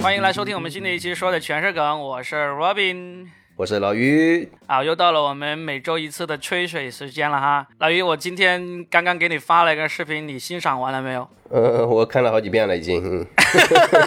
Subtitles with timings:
[0.00, 3.26] 欢迎来收听我们新的一期说的全是梗，我是 Robin，
[3.56, 7.66] 我是老于啊，又到了我们每周一次的吹水时间了哈。
[7.78, 11.28] 老于，我今天刚刚给你发了一个视频，你欣赏完了没有？
[11.50, 13.26] 呃，我看了好几遍了已经。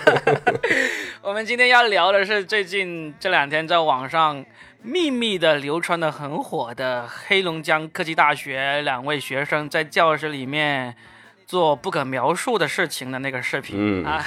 [1.22, 4.46] 我们今天要聊的是最近这两天在网上
[4.82, 10.96] 秘密的流传的很火的黑龙江科技大学两位学生在教室里面。
[11.50, 14.24] 做不可描述的事情的那个视频啊，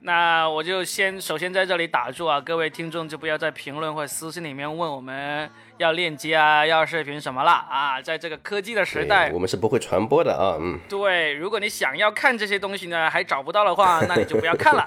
[0.00, 14.84] 那我就先首先在这里打住啊，各位听众就不要在评论或私信里面问我们要链接啊，要视频什么了啊，在这个科技的时代，我们是不会传播的啊，嗯，对，如果你想要看这些东西呢，还找不到的话，那你就不要看了。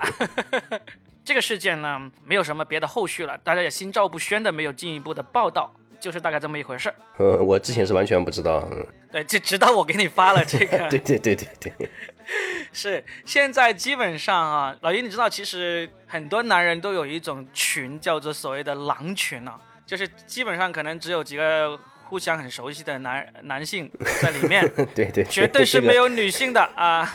[1.24, 5.74] 这个事件呢，没有什么别的后续了，大家也心照不宣的，没有进一步的报道。
[6.02, 6.92] 就是大概这么一回事。
[7.20, 8.68] 嗯，我之前是完全不知道。
[8.72, 10.90] 嗯，对，就直到我给你发了这个。
[10.90, 11.90] 对对对对对。
[12.74, 24.68] 是，现在基本上啊，老于，你知道，其实很多男人都有一种群，叫做所谓的狼群啊，就是基本上可能只有几个互相很熟悉的男男性在里面。
[24.96, 25.24] 对对。
[25.26, 27.14] 绝对是没有女性的啊。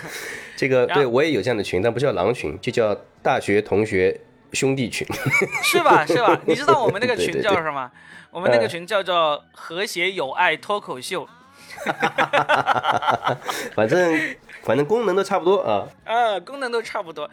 [0.54, 4.20] 这个对我也有这样的群，但不叫狼群，就叫大学同学
[4.52, 5.06] 兄弟群。
[5.62, 6.04] 是吧？
[6.06, 6.40] 是吧？
[6.46, 7.90] 你知道我们那个群叫什么？
[8.36, 11.26] 我们那个群叫做“和谐友爱脱口秀”，
[13.74, 15.88] 反正反正功能都差不多啊。
[16.04, 17.30] 啊，功能都差不多，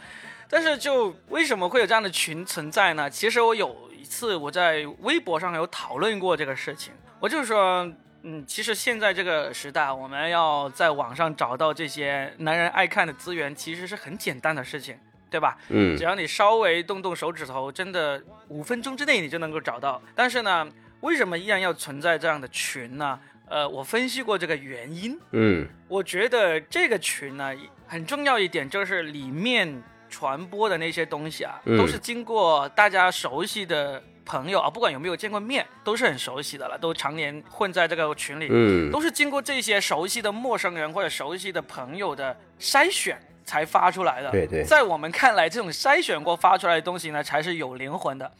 [0.50, 3.10] 但是就为什么会有这样的群存在呢？
[3.10, 7.86] 其实我有一次我在微博上有讨论过这个事情，我就是说，
[8.22, 14.98] 嗯，其实现在这个时代，我们要在网上找到这些男人爱看的资源，其实是很简单的事情。
[15.30, 15.58] 对吧？
[15.70, 20.00] 嗯，只要你稍微动动手指头，真的五分钟之内你就能够找到。
[20.14, 20.67] 但是呢，
[21.04, 23.20] 为什么依然要存在这样的群呢？
[23.50, 25.20] 呃，我分析过这个原因。
[25.32, 27.52] 嗯，我觉得这个群呢
[27.86, 43.20] 很重要一点，就是里面传播的那些东西啊，都是经过大家熟悉的朋友啊，不管有没有见过面，都是很熟悉的了，都常年混在这个群里，嗯，都是经过这些熟悉的陌生人或者熟悉的朋友的筛选。
[43.45, 48.32] 才发出来的，对对，在我们看来，这种筛选过发出来的东西呢，才是有灵魂的。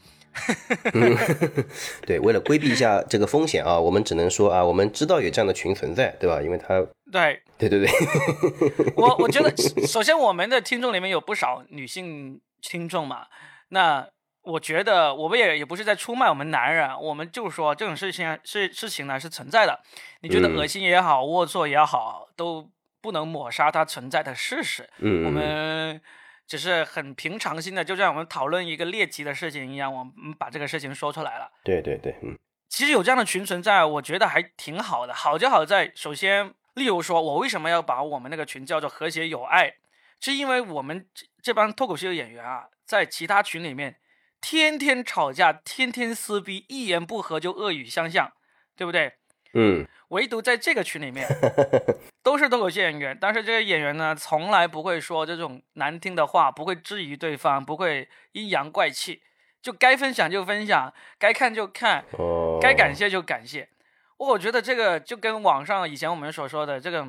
[2.06, 6.40] 对，为了规避一下这个风险啊，我们只能说啊，我们知道有这样的群存在，对吧？
[6.42, 6.80] 因为它，
[7.12, 7.90] 对，对对对。
[8.96, 9.54] 我我觉得，
[9.86, 13.26] 首先我们的听众里面有不少女性听众嘛，
[13.68, 14.06] 那
[14.42, 19.80] 我觉得我们也也不是在出卖我们男人，我们就说这种事情是事情呢是存在的，
[20.22, 22.68] 你觉得恶心也好，龌龊也好，都。
[23.04, 24.88] 不能抹杀它存在的事实。
[24.96, 26.00] 嗯，我们
[26.46, 31.50] 只是很平常心的，就像我们讨论一个猎奇的事情一样，我们把这个事情说出来了。
[31.64, 32.38] 对对对，嗯，
[32.68, 35.14] 其实有这样的群存在，我觉得还挺好的。
[35.14, 39.74] 好就好在，首先，例如说，我为什么要把我们那个群叫做和谐友爱，
[40.20, 41.06] 是因为我们
[41.42, 43.96] 这帮脱口秀演员啊，在其他群里面
[44.40, 48.32] 天天吵架，天天撕逼，一言不合就恶语相向，
[48.76, 49.14] 对不对？
[49.54, 51.26] 嗯，唯独在这个群里面，
[52.22, 59.22] 都是脱口秀演员，但是这些演员呢，从来不会说这种难听的话，不会质疑对方，不会阴阳怪气，
[59.62, 62.04] 就该分享就分享，该看就看，
[62.60, 63.68] 该感谢就感谢。
[64.16, 67.06] 我觉得这个就跟网上以前我们所说的这个，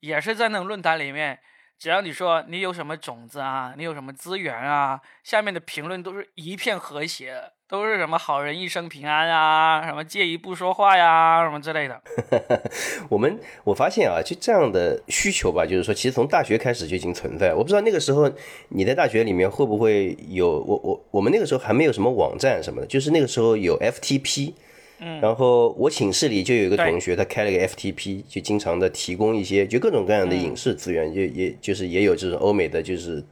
[0.00, 1.38] 也是在那种论坛里面，
[1.80, 7.52] 只要你说你有什么种子啊，你有什么资源啊，下面的评论都是一片和谐。
[7.70, 12.02] 都是什么好人一生平安啊，什么介意不说话呀，什么之类的。
[13.08, 17.54] 我们我发现啊，就这样的需求吧，就是说，其实从大学开始就已经存在。
[17.54, 18.28] 我不知道那个时候
[18.70, 24.52] 你在大学里面会不会有我我我们那个时候还没有什么网站什么的，就是那个时候有 FTP，
[25.00, 33.24] 嗯，然后我寝室里就有一个同学，他开了个 FTP，就经常的提供一些就各种各样的影视资源，也也就是也有这种欧美的就是。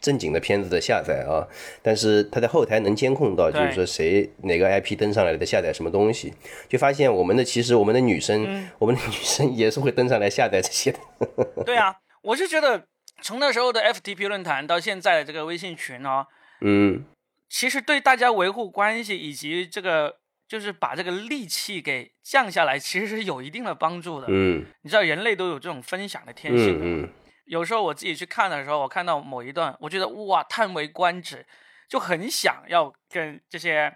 [0.00, 1.48] 正经的片子的下载啊，
[1.80, 6.30] 但是他在后台能监控到，就是说谁哪个 IP 登上来的下载什么东西，
[6.68, 10.98] 就发现我们的其实我们的女生，我们的女生也是会登上来下载这些的。
[11.64, 12.84] 对啊，我是觉得
[13.22, 16.26] 从那时候的 FTP 论坛到现在的这个微信群哦，
[16.60, 17.02] 嗯，
[17.48, 20.16] 其实对大家维护关系以及这个
[20.54, 24.28] 就是把这个戾气给降下来，其实是有一定的帮助的。
[24.30, 26.78] 嗯，你知道人类都有这种分享的天性。
[26.80, 27.08] 嗯。
[27.46, 31.44] 有时候我自己去看的时候，我看到某一段，我觉得哇，叹为观止，
[31.88, 33.92] 就很想要跟这些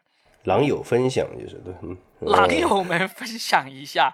[0.46, 1.72] 狼友分享，就是对，
[2.28, 4.12] 狼友们分享一下。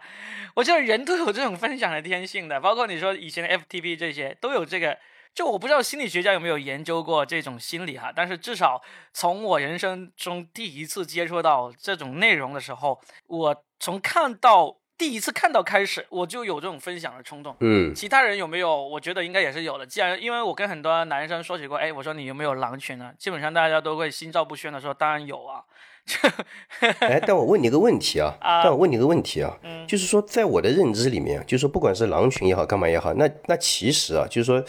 [0.55, 4.99] 我觉得人都有这种分享的天性的，包括你说以前的 FTP 这些都有这个。
[5.35, 8.81] 就我不知道心理学家有没有研究过这种心理哈，但是至少
[9.13, 17.57] 从我人生中第一次接触到这种内容的时候，我从看到第一次看到开始，我就有这种分享的冲动。
[17.61, 18.81] 嗯，其他人有没有？
[18.87, 19.85] 我觉得应该也是有的。
[19.85, 23.13] 既然因为我跟很多男生说起过，哎，我说你有没有狼群呢？
[23.19, 25.65] 基本上大家都会心照不宣的说，当然有啊。
[27.01, 34.63] 哎，但我问你个问题啊，但我问你个问题啊，嗯就是说，在我的认知里面，就是说，不管是狼群也好，干嘛也好，那那其实啊，就是说，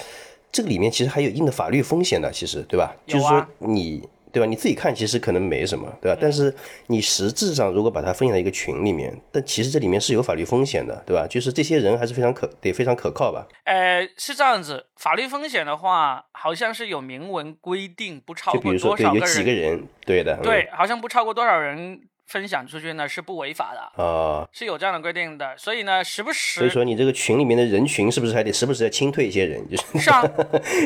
[0.55, 2.95] 这个里面其实还有一定的法律风险的，其实对吧？
[3.05, 4.07] 就是说你。
[4.35, 4.45] 对吧？
[4.45, 6.17] 你自己看其实可能没什么，对吧？
[6.21, 6.53] 但是
[6.87, 11.25] 你实质上如果把它分享到一个群里面，但其实这里面是有法律风险的，对吧？
[11.25, 13.47] 就是这些人还是非常可得非常可靠吧？
[13.63, 25.57] 呃，是这样子，法律风险的话，好像是有明文规定，不超就比过如说对有多少个人，几个人，对的，嗯对，好像不超过多少人分享出去呢是不违法的，啊，是有这样的规定的。
[25.57, 30.23] 所以呢，时不时所以说你这个群里面的人群是不是还得时不时的清退一些人，就是是啊，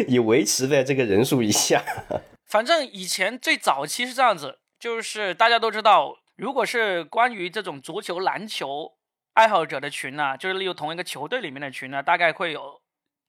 [0.07, 1.83] 以维持在这个人数以下？
[2.45, 8.94] 反正以前最早期是这样子，就是大家都知道，如果是关于这种足球、篮球
[9.33, 12.81] 爱好者的群呢，就是例如同一个球队里面的群呢，大概会有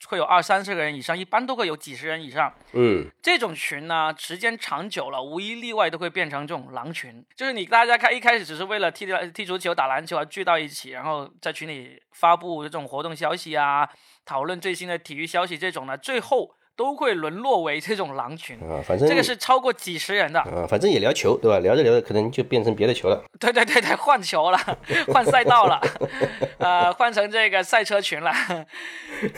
[0.06, 2.52] 会有二三十个人以上，一般都会有几十人以上。
[2.72, 7.24] 嗯，这种群呢，时间长久了，无一例外都会变成这种狼群。
[7.36, 13.88] 就是你大家开一开始只是为了踢踢足球、打篮球而聚到一起，然后在群里发布这种活动消息啊，
[14.24, 18.56] 讨论最新的体育消息这种呢，最后都会沦落为这种狼群。
[18.60, 21.58] 啊，反正这个是超过几十人的，啊，反正也聊球，对吧？
[21.58, 23.22] 聊着聊着可能就变成别的球了。
[23.38, 24.58] 对对对对，换球了，
[25.12, 25.78] 换赛道了，
[26.56, 28.32] 呃，换成这个赛车群了，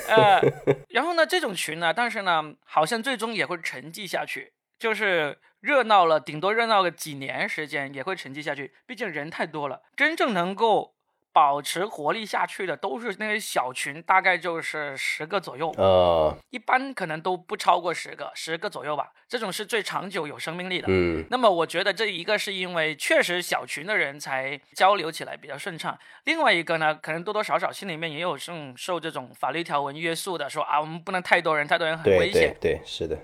[0.06, 0.40] 呃，
[0.90, 10.94] 然后呢，这种群呢，但是呢，好像最终也会沉寂下去，就是热闹了，顶多热闹个几年时间，也会沉寂下去，毕竟人太多了，真正能够
[11.32, 20.87] 保持活力下去的，都是那些小群，大概就是十个左右，啊，一般可能都不超过十个，十个左右吧，这种是最长久有生命力的。
[20.88, 32.75] 嗯那么我觉得这一个是因为确实小群的人才交流起来比较顺畅，另外一个呢，可能多多少少心里面也有这种受这种法律条文约束的，说啊我们不能太多人，太多人很危险对。
[32.75, 33.17] 对，是的，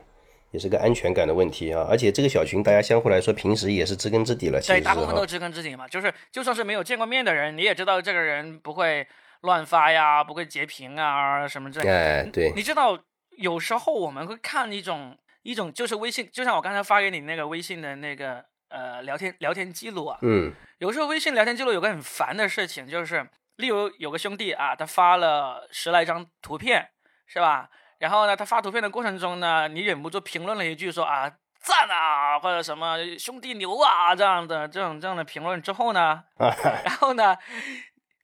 [0.50, 1.86] 也是个安全感的问题啊。
[1.88, 5.24] 而且这个小群大家相互来说，平时也是知根知底了，其对，大部分都。
[5.24, 9.06] 知根知底嘛，就是就算是没有见过面的人，你也知道这个人不会
[9.42, 11.92] 乱发呀，不会截屏啊什么之类的。
[11.92, 12.98] 哎，对，你知道，
[13.36, 26.88] 有时候我们会看一种一种就是微信，就像我刚才发给你那个微信的那个呃聊天聊天记录啊，嗯有时候微信聊天记录有个很烦的事情，就是例如有个兄弟啊，他发了十来张图片，
[27.26, 27.68] 是吧？
[27.98, 31.30] 然后呢，他发图片的过程中呢，你忍不住评论了一句说啊
[31.60, 37.36] 赞啊，或者什么兄弟牛啊这样的这种这样的评论之后呢， 然后呢，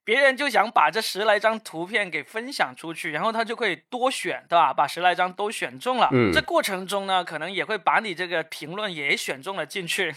[0.05, 4.73] 别人就想把这十来张图片给分享出去，然后他就可以多选，对吧？
[4.73, 6.09] 把十来张都选中了。
[6.12, 10.15] 嗯这过程中呢，可能也会把你这个评论也选中了进去。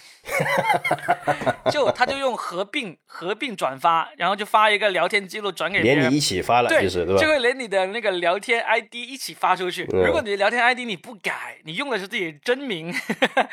[1.71, 6.17] 就他就用合并 合并转发，然后就发一个聊天记录转给别人连你。
[6.17, 7.21] 一起发了，对，就是对吧？
[7.21, 9.87] 就会连你的那个聊天 ID 一起发出去。
[9.93, 13.49] 嗯如果你的聊天 ID 你不改，你用的是自己真名， 哈哈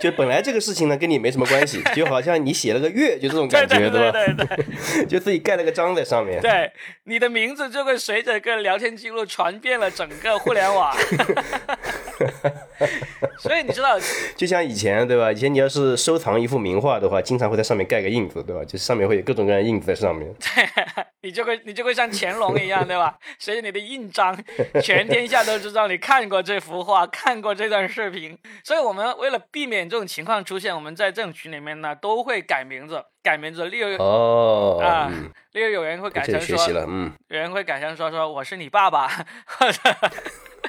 [0.00, 4.12] 就本来这个事情呢跟你没什么关系，就好像你写了个月，就这种感觉，对对吧？
[4.12, 6.40] 对对对 就自己盖了个章在上面。
[6.40, 6.70] 对，
[7.04, 10.94] 你的名字就会随着个聊天记录传遍了整个互联网。
[13.42, 13.98] 所以你知道，
[14.36, 15.32] 就像以前对吧？
[15.32, 18.64] 以前你要是收藏一幅名画的话，经常会在上面盖个印子，对吧？
[18.64, 20.32] 就是上面会有各种各样的印子在上面。
[20.38, 23.16] 对你就会你就会像乾隆一样，对吧？
[23.38, 24.36] 随着你的印章，
[24.82, 28.38] 全天下都知道你看过这幅画，看过这段视频。
[28.62, 33.66] 所以我们为了避免这种情况出现，我们在这种群里面呢，都会改名字，改名字。
[33.66, 36.56] 例如哦，啊嗯，例如有人会改成说
[36.88, 39.08] 嗯，有人会改成说说我是你爸爸，
[39.46, 39.80] 或者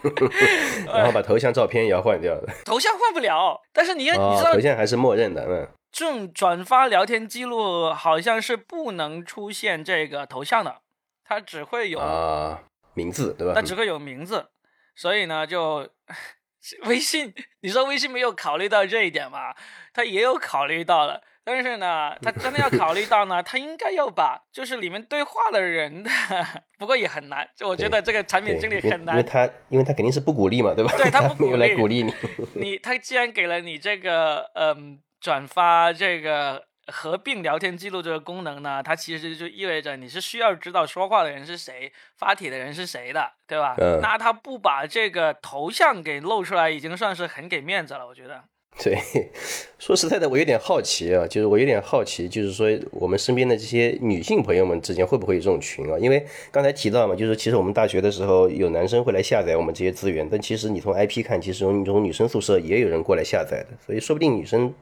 [0.87, 2.53] 然后把头像照片也要换掉的。
[2.65, 3.59] 头像换不了。
[3.71, 10.81] 但是你要、你哦知，道头像还是默认的，嗯，这种转发聊天记录好像是不能出现这个头像的，
[11.23, 13.61] 它只会有，啊，名字对吧它？
[13.61, 14.47] 只会有名字，
[14.95, 15.87] 所以呢，就
[16.85, 19.53] 微信，你说微信没有考虑到这一点吗？
[19.93, 21.21] 它也有考虑到了。
[21.45, 26.09] 但是呢， 他真的要考虑到呢，他应该要把就是里面对话的人的，
[26.79, 27.47] 不过也很难。
[27.55, 30.93] 就我觉得这个产品，经理很难因为他因为他肯定是不鼓励嘛，对吧？
[30.97, 32.13] 对他不 鼓没有来励鼓励你。
[32.55, 43.75] 你他既然给了你这个嗯转发这个合并聊天记录这个功能呢，它其实就意味着你是需要知道说话的人是谁，发帖的人是谁的，对吧？
[43.79, 48.43] 嗯那他不把这个头像给露出来，已经算是很给面子了，我觉得。
[48.81, 48.97] 对，
[49.77, 55.97] 说实在的，我有点好奇啊，就是我有点好奇，就是说我们身边的这些女性朋友们之间会不会有这种群啊？
[55.99, 64.73] 因为刚才提到嘛，就是其实我们大学的时候有男生会来下载我们这些资源，但其实你从 IP 看，其实从从女生宿舍也有人过来下载的，所以说不定女生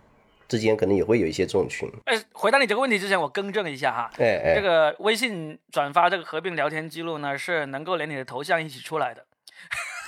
[0.47, 1.89] 之间可能也会有一些这种群。
[2.05, 4.11] 哎，回答你这个问题之前，我更正一下哈。
[4.17, 9.25] 哎哎，这个微信转发这个合并聊天记录呢，是能够连你的头像一起出来的。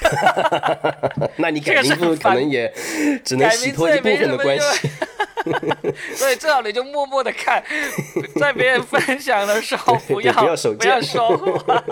[1.37, 2.71] 那你改名字可能也
[3.23, 4.89] 只能洗脱一部分的关系。
[6.15, 7.63] 所以最好你就默默的看，
[8.39, 11.83] 在别人分享的时候不要不要手不要说话。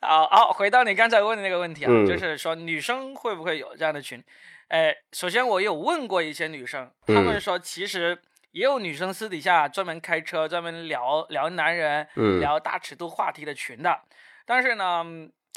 [0.00, 4.22] 好好，回到你刚才问的那个问题啊，就是说女生会不会有这样的群？
[4.68, 8.16] 哎，首先我有问过一些女生，她们说其实
[8.52, 12.06] 也有女生私底下专门开车专门聊聊男人、
[12.40, 13.98] 聊大尺度话题的群的，
[14.44, 15.04] 但是呢，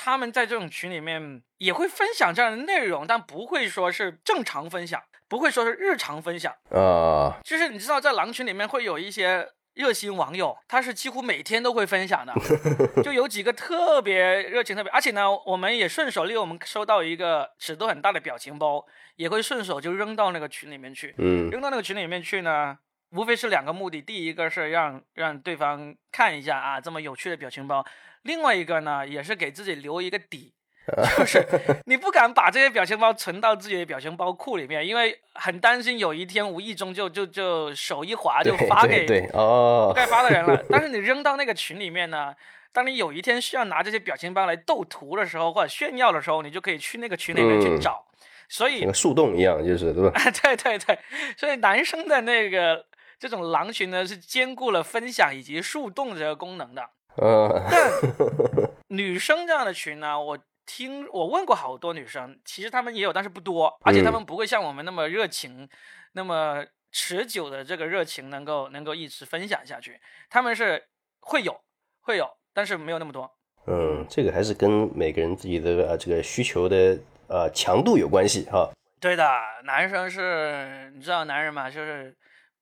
[0.01, 7.36] 她们在这种群里面也会分享这样的内容，但不会说是正常分享，不会说是日常分享啊。
[7.44, 9.50] 就是你知道，在狼群里面会有一些。
[9.75, 12.34] 热心网友，他是几乎每天都会分享的，
[13.01, 18.84] 就有几个特别热情、特别，而且呢，我们也顺手利用我们收到一个尺度很大的表情包，
[19.15, 21.15] 也会顺手就扔到那个群里面去。
[21.18, 22.77] 嗯，扔到那个群里面去呢，
[23.12, 27.86] 无非是两个目的，第一个是让让对方看一下啊这么有趣的表情包，
[28.24, 30.54] 另外一个呢，也是给自己留一个底。
[31.16, 31.46] 就是
[31.86, 40.63] 你不敢把这些表情包存到自己的表情包库里面，因为很担心有一天无意中就就就手一滑就发给不该发的人了。
[40.68, 42.34] 但是你扔到那个群里面呢，
[42.74, 48.04] 当你有一天需要拿这些表情包来斗图的时候或者炫耀的时候，你就可以去那个群里面去找。
[48.48, 50.20] 所以像树洞一样，就是对吧？
[50.42, 50.98] 对对对，
[51.38, 52.84] 所以男生的那个
[53.19, 56.89] 这种狼群呢，是兼顾了分享以及树洞这个功能的。
[57.21, 60.39] 嗯，但 女生这样的群呢，我。
[60.71, 65.67] 听我问过好多女生，其实她们也有，但是不多，而且她们不会像我们那么热情，
[66.11, 69.99] 那么持久的这个热情能够能够一直分享下去。
[70.29, 70.85] 他们是
[71.21, 71.59] 会有
[72.01, 73.27] 会有，但是没有那么多。
[73.65, 76.95] 嗯，这个还是跟每个人自己的呃这个需求的
[77.27, 78.69] 呃强度有关系哈。
[78.99, 79.27] 对的，
[79.63, 82.15] 男生是你知道男人嘛，就是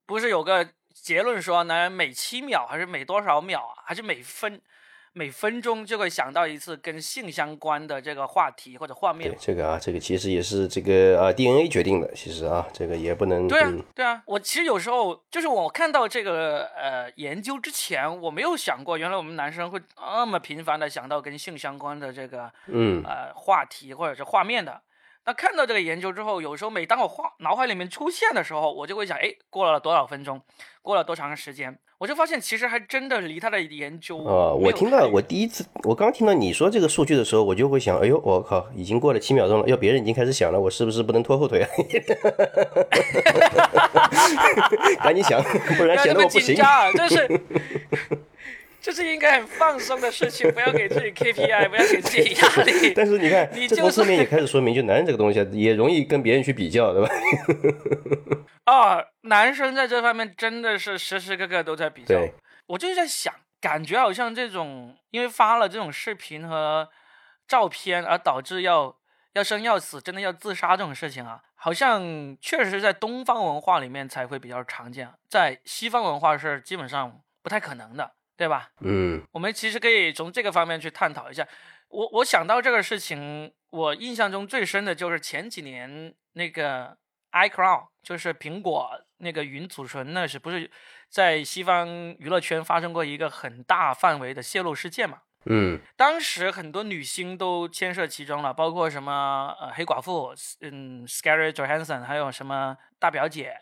[0.08, 4.60] 不是有个结论说男人每七秒还是每多少秒啊，还是每分？
[5.14, 9.32] 每分钟就会想到一次跟性相关的这个话题或者画面。
[9.32, 12.14] 对这个啊，这个其实也是这个啊 DNA 决定的。
[12.14, 13.48] 其实啊，这个也不能。
[13.48, 14.22] 对啊，对啊。
[14.28, 24.80] 我其实有时候就是我看到这个呃研究之前，我没有想过，原来我们男生会那么频繁的想到跟性相关的这个嗯呃话题或者是画面的。
[25.28, 30.42] 那看到这个研究之后，有时候每当我画脑海里面出现的时候，我就会想，哎，过了多少分钟，
[30.82, 41.68] 过了多长时间，我就发现其实还真的离他的研究啊，我听到我第一次，我刚听到你说这个数据的时候，我就会想，哎呦，我靠，已经过了七秒钟了，要别人已经开始想了，我是不是不能拖后腿啊？
[45.04, 45.44] 赶紧想，
[45.78, 46.56] 不然显得我不行。
[46.96, 47.42] 就是。
[48.88, 52.94] 这是应该很放松的事情， 不要给自己 KPI，不要给自己压力。
[52.96, 57.10] 但是你看，你这从侧面也开始说明，就男人这个东西也容易跟别人去比较，对吧？
[58.64, 62.16] 啊， 男生在这方面真的是时时刻刻都在比较。
[62.68, 66.88] 我就是在想，感觉好像这种因为发了这种视频和
[67.46, 68.96] 照片而导致要
[69.34, 78.14] 要生要死，真的要自杀这种事情啊，好像确实是在东方文化里面才会比较常见，在西方文化是基本上不太可能的。
[78.38, 78.70] 对吧？
[78.82, 81.46] 嗯，我们其实可以从这个方面去探讨一下。
[81.90, 86.96] 我我想到这个事情，我印象中最深的就是前几年那个
[87.32, 90.70] iCloud，就是苹果那个云储存，那是不是
[91.10, 91.88] 在西方
[92.20, 95.22] 娱乐圈发生过一个很大范围的泄露事件嘛？
[95.46, 103.58] 嗯，当时很多女星都牵涉其中了，包括什么呃黑寡妇，嗯，Scarlett Johansson，还有什么大表姐，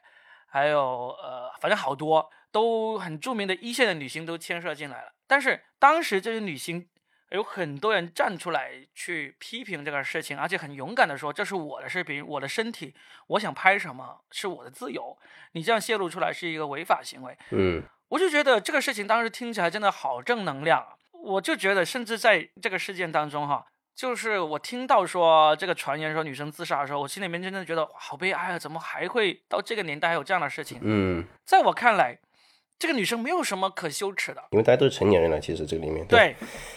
[0.48, 2.28] 还有呃，反正好多。
[2.56, 6.88] 都很著名的一线的女星都牵涉进来了，但是当时这些女星
[7.32, 12.96] 有很多人站出来去批评这个事情，而且很勇敢的说：“这是我的视频，我的身体，
[13.28, 15.18] 我想拍什么是我的自由，
[15.52, 20.96] 你这样泄露出来是一个违法行为。”嗯，我就觉得这个事情当时听起来真的好正能量啊！
[21.12, 28.58] 我就觉得，甚至在这个事件当中，哈，就是我听到说这个传言说女生自杀的时候，我心里面真的觉得好悲哀啊！
[28.58, 30.80] 怎么还会到这个年代还有这样的事情？
[30.82, 32.18] 嗯，在我看来。
[32.78, 35.40] 这个女生没有什么可羞耻的，因为大家都是成年人了。
[35.40, 36.36] 其实这个里面对，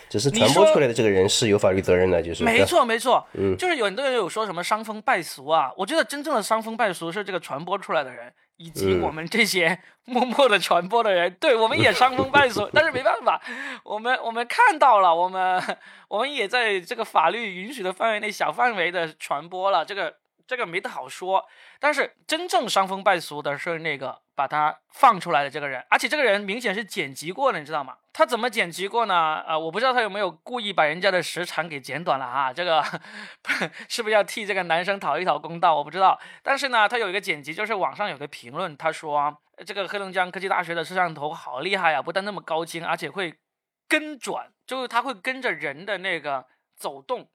[0.09, 13.43] 只是传播出来的这个人是有法律责任的，就是没错没错，嗯，就是有很多人有说什么伤风败俗啊，我觉得真正的伤风败俗是这个传播出来的人，以及我们这些 默默的传播的人，对我们也伤风败俗， 但是没办法，
[13.85, 15.61] 我们我们看到了，我们
[16.09, 20.14] 我们也在这个法律允许的范围内小范围的传播了，这个
[20.49, 21.47] 这个没得好说。
[21.78, 27.99] 但是真正伤风败俗的是那个把他放出来的这个人，而且这个人明显是剪辑过的，你知道吗？
[28.12, 29.45] 他怎么剪辑过呢？
[29.47, 32.52] 呃，我不知道他有没有故意把人家的时长给剪短了啊？
[32.52, 32.83] 这个
[33.88, 35.76] 是不是要替这个男生讨一讨公道？
[35.76, 36.19] 我不知道。
[36.43, 43.38] 但是呢，他有一个剪辑，就是网上有个评论，他说这个黑龙江科技大学的摄像头好厉害啊，不但那么高清，而且会
[43.87, 47.28] 跟转，就是他会跟着人的那个走动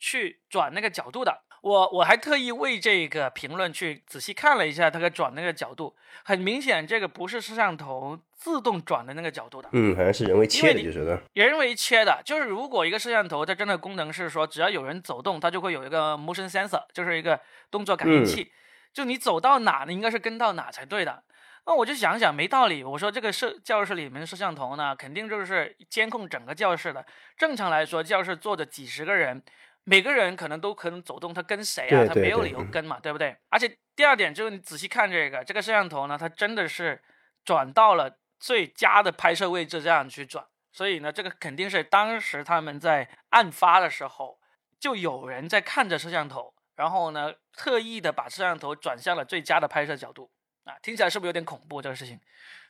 [0.00, 1.42] 去转那个角度的。
[1.64, 11.18] 我我还特意为这个评论去仔细看了一下，它个转那个角度，很明显这个不是摄像头自动转的那个角度的，嗯，好像是人为切的，就是的。
[11.32, 17.40] 人为切的，就是如果一个摄像头它真的功能是说，只要有人走动，它就会有一个 motion sensor，就是一个
[17.70, 18.52] 动作感应器，
[18.92, 21.22] 就你走到哪，你应该是跟到哪才对的。
[21.66, 22.84] 那我就想想，没道理。
[22.84, 27.06] 我说这个摄教室里面的摄像头呢，肯定就是监控整个教室的。
[27.38, 29.42] 正常来说，教室坐着几十个人。
[29.84, 32.04] 每个人可能都可能走动，他跟谁啊？
[32.06, 33.36] 他没有理由跟嘛，对不对？
[33.50, 37.02] 而且第二点就是你仔细看这个，这个摄像头呢，它真的是
[37.44, 40.44] 转到了最佳的拍摄位置，这样去转。
[40.72, 44.38] 所以呢，这个肯定是当时他们在案发的时候，
[44.80, 50.30] 就有人在看着摄像头，然后呢，特意的把摄像头转向了最佳的拍摄角度
[50.64, 52.18] 啊，听起来是不是有点恐怖这个事情？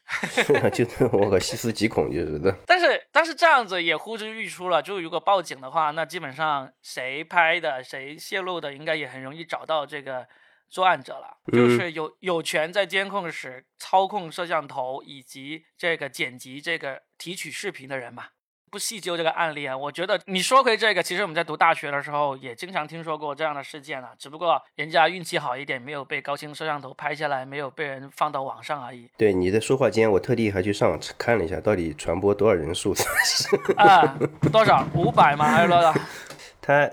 [0.72, 2.54] 就我可细思极恐，就是的。
[2.66, 10.26] 但是但是这样子也呼之欲出了，就如果报警的话，那基本上谁拍的、谁泄露的，应该也很容易找到这个
[10.68, 11.38] 作案者了。
[11.52, 18.28] 就是有有权在监控室操控摄像头以及这个剪辑、这个提取视频的人嘛。
[18.74, 29.08] 不细究这个案例啊，我觉得你说回这个，其实我们在读大学的时候也经常听说过这样的事件啊，只不过人家运气好一点，没有被高清摄像头拍下来，没有被人放到网上而已。
[29.16, 32.92] 对，你在说话间，我特地还去上网看了一下，到底传播多少人数？
[33.78, 34.18] 啊，
[34.50, 34.84] 多少？
[34.92, 35.44] 五百吗？
[35.44, 35.94] 还是多少？
[36.60, 36.90] 他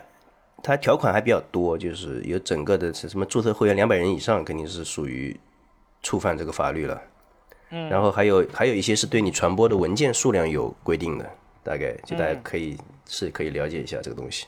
[0.62, 5.36] 它条款还比较多，就是有整个的是什么注册会员两百人以上，肯定是属于
[6.04, 7.02] 触犯这个法律了。
[7.72, 11.28] 嗯，然后还有还有一些是对你传播的文件数量有规定的。
[11.64, 12.78] 大概就大家可以
[13.08, 14.48] 是可以了解一下这个东西。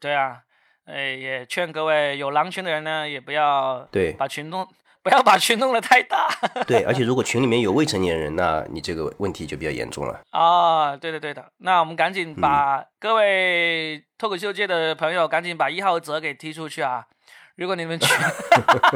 [0.00, 0.40] 对啊，
[0.84, 4.66] 呃，也劝各位有狼群的人呢，也不要对把群弄，
[5.02, 6.28] 不要把群弄得太大。
[6.66, 10.20] 对，而且 如果群里面有未成年人，那你这个问题就比较严重了。
[10.30, 17.06] 啊，对的对的，那我们赶紧把各位脱口秀界的朋友赶紧把一号泽给踢出去啊！
[17.62, 18.08] 如果你们群，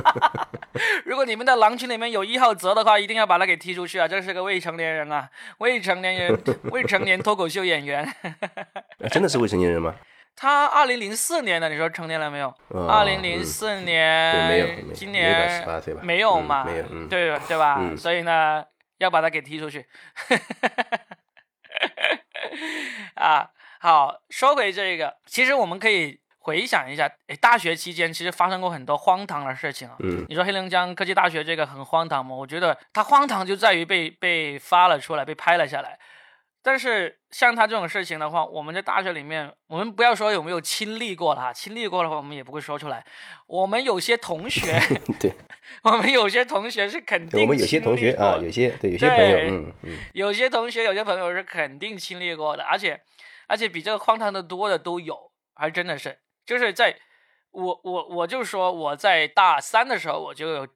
[1.07, 4.09] 如果你们的狼群里面有一号泽的话，一定要把他给踢出去啊！
[4.09, 6.37] 这是个未成年人啊，未成年人，
[6.73, 8.13] 未成年脱口秀演员。
[9.13, 9.95] 真的是未成年人吗？
[10.35, 12.53] 他二零零四年的，你说成年了没有？
[12.89, 16.01] 二零零四年，没有，今年十八岁吧？
[16.03, 16.65] 没有嘛？
[16.65, 17.81] 没有，对对吧？
[17.97, 18.65] 所以呢，
[18.99, 19.87] 要把他给踢出去。
[23.15, 23.49] 啊，
[23.79, 26.19] 好，说回这个，其实我们可以。
[26.47, 29.97] 回想一下，哎，大学期间其实发生过很多荒唐的事情啊。
[29.99, 32.37] 嗯，你说黑龙江科技大学这个很荒唐吗？
[32.37, 35.99] 我觉得它荒唐就在于被被发了出来，被拍了下来。
[36.63, 43.05] 但是像他这种事情的话，我们在大学里面，我们不要说有没有亲历过了哈，亲历过的话，我们也不会说出来。
[43.49, 44.81] 我们有些同学，
[45.19, 45.33] 对，
[45.83, 53.01] 我们有些同学是肯定，我们有些同学啊，有些对有些朋友，嗯嗯，有些同学有些朋友是肯定亲历过的，而且
[53.49, 56.19] 而且比这个荒唐的多的都有，还真的是。
[56.47, 56.97] 就是在，
[57.51, 60.69] 我我我就说我在大三的时候我就有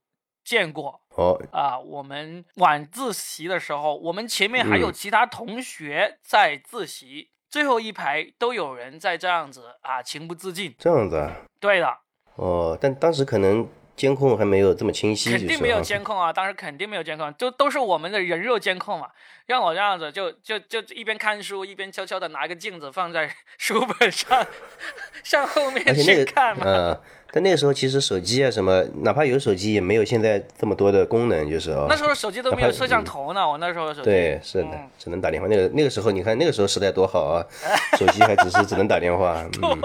[0.45, 10.75] 见过哦啊，我们晚自习的时候，我们前面还有其他同学在自习，最后一排都有人在这样子啊，情不自禁。
[10.79, 11.33] 这样子啊？
[11.61, 11.99] 对的。
[12.35, 13.69] 哦，但当时可能。
[14.01, 16.33] 监控还没有这么清晰，肯定没有监控啊！
[16.33, 19.09] 当时肯定没有监控，都都是我们的人肉监控嘛。
[19.45, 24.47] 让我这样子，就就就一边看书，一边悄悄的拿一个镜子放在 书本上，
[25.23, 26.63] 向后面去看嘛。
[26.65, 26.99] 嗯，
[27.31, 31.85] 但那个时候其实手机啊什么，哪怕有手机，也没有现在这么多的功能，就是哦。
[31.91, 34.05] 那时候手机都没有摄像头呢，我那时候手机。
[34.05, 35.47] 对，是的，只能打电话。
[35.47, 37.45] 那个那个时候，你看那个时候时代多好啊，
[37.99, 39.45] 手机还只是只能打电话。
[39.61, 39.79] 嗯。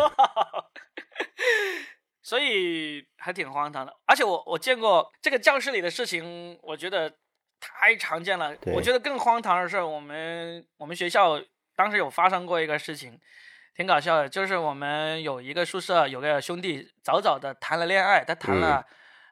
[2.26, 7.08] 所以还挺荒唐的，而且我我见过这个教室里的事情，我觉得
[7.60, 8.52] 太常见了。
[8.74, 11.40] 我觉得更荒唐的是，我们我们学校
[11.76, 13.20] 当时有发生过一个事情，
[13.76, 18.84] 挺搞笑的，就是我们有一个宿舍有个兄弟早早的谈了恋爱，他谈了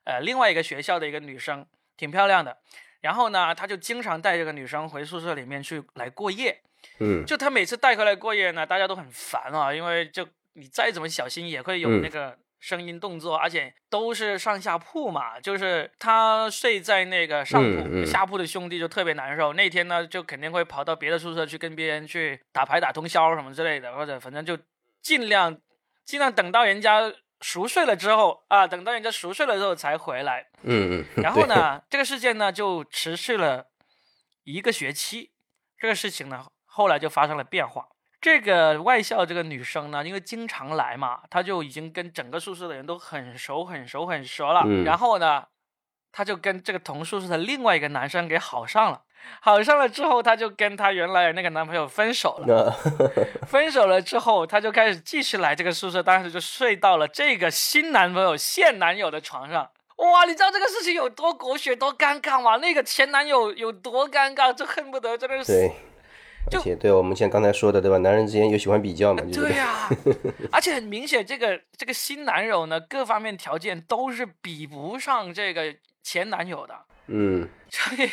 [0.03, 1.65] 呃另外一个学校的一个女生，
[1.97, 2.56] 挺漂亮的，
[3.01, 6.62] 然后呢，他就经常带这个女生回宿舍里面去来过夜。
[6.99, 12.38] 嗯，就他每次带回来过夜呢，大家都很烦啊，因为就你再怎么小心也会有那个。
[12.63, 19.52] 声音动作，而且都是上下铺嘛，就是他睡在那个上铺，下铺的兄弟就特别难受。
[19.52, 24.58] 那天呢，就肯定会跑到别的宿舍去跟别人去打牌、打通宵什么之类的，或者反正就
[25.02, 25.60] 尽量
[26.06, 30.47] 尽量等到人家熟睡了之后啊，等到人家熟睡了之后才回来。
[30.62, 31.06] 嗯嗯。
[31.21, 33.67] 然后呢，这个事件呢就持续了
[34.45, 35.32] 一个学期。
[35.78, 37.89] 这个事情呢，后来就发生了变化。
[38.24, 44.64] 这个外校这个女生呢，因为经常来嘛，她就已经跟整个宿舍的人都很熟、很熟、很熟了。
[44.86, 45.44] 然后呢，
[46.10, 49.02] 她就跟这个同宿舍的另外一个男生给好上了。
[49.42, 52.74] 好上了之后，她就跟她原来那个男朋友分手了。
[53.46, 59.70] 分手了之后，她就开始继续来这个宿舍，当时就睡到了这个新男朋友、现男友的床上。
[59.98, 62.56] 哇，你知道这个事情有多狗血、多尴尬吗？
[62.56, 65.70] 那个前男友有多尴尬，就恨不得真的是。
[66.49, 66.60] 对。
[66.60, 67.97] 而且，对我们像刚才说的，对吧？
[67.97, 69.23] 男人之间又喜欢比较嘛。
[69.34, 69.89] 对呀。
[70.51, 76.86] 而且很明显，这个这个新男友呢，各方面条件都是比不上这个前男友的。
[77.08, 77.49] 嗯。
[77.69, 78.10] 所以。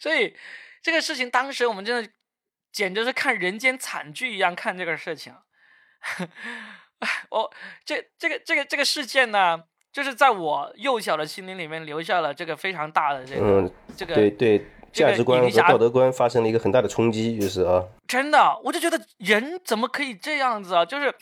[0.00, 0.34] 所以
[0.82, 2.10] 这个事情当时我们真的
[2.72, 5.34] 简直是看人间惨剧一样看这个事情。
[7.28, 7.52] 我
[7.84, 20.84] 这这个这个这个事件呢，就是在我幼小的心灵里面留下了这个非常大的这个这个对对价值观和道德观发生了一个很大的冲击，就是啊，真的，我就觉得人怎么可以这样子啊？
[20.84, 21.12] 就是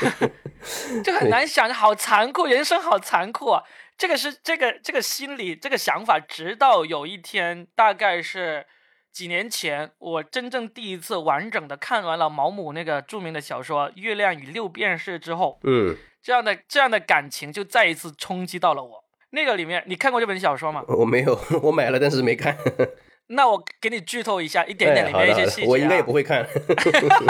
[1.02, 3.62] 就很难想，好残酷，人生好残酷啊！
[3.96, 8.66] 这个是这个这个心理这个想法，直到有一天，大概是
[9.12, 19.03] 几年前，我真正第一次完整的看完了毛姆那个著名的小说《月亮与六便士》之后，嗯，这样的这样的感情就再一次冲击到了我。
[19.34, 20.82] 那个里面，你看过这本小说吗？
[20.88, 22.56] 我没有，我买了，但是没看。
[23.28, 25.66] 那我给你剧透一下一点点里面一些细节。
[25.66, 26.46] 我应该也不会看。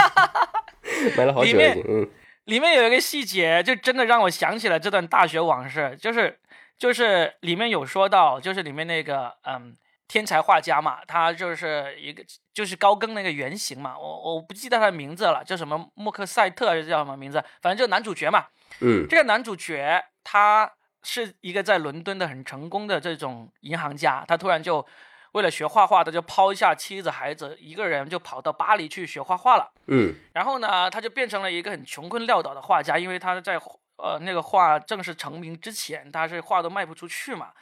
[1.17, 2.07] 买了好久了，嗯。
[2.45, 6.39] 里面有一个细节，就真的让我想起了这段大学往事，就是。
[6.77, 9.73] 就是里面有说到，就是里面那个嗯
[10.09, 12.21] 天才画家嘛，他就是一个
[12.53, 18.47] 就是高更那个原型嘛，我我不记得他的名字了，叫什么莫克赛特还是叫什么名字，反正就男主角嘛。
[18.81, 20.69] 嗯，这个男主角他
[21.05, 24.85] 是一个在伦敦的很成功的这种银行家，他突然就
[25.31, 29.71] 为了学画画，他就抛下妻子孩子，一个人就跑到巴黎去学画画了。
[29.87, 33.57] 嗯，然后呢，他就变成了一个很穷困潦倒的画家，因为他在。
[33.97, 37.53] 呃，那个画正式成名之前，他是画都卖不出去嘛，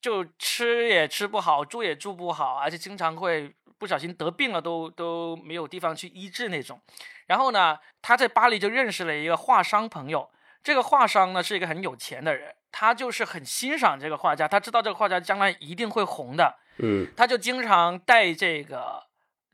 [0.00, 6.80] 就吃也吃不好，住也住不好，而且经常会不小心得病了，都都没有地方去医治那种。
[7.26, 10.30] 然后呢，他在巴黎就认识了一个画商朋友，
[10.62, 19.04] 这个画商呢是一个很有钱的人，他就是很欣赏这个画家，他知道这个画家将来一定会红的，嗯，他就经常带这个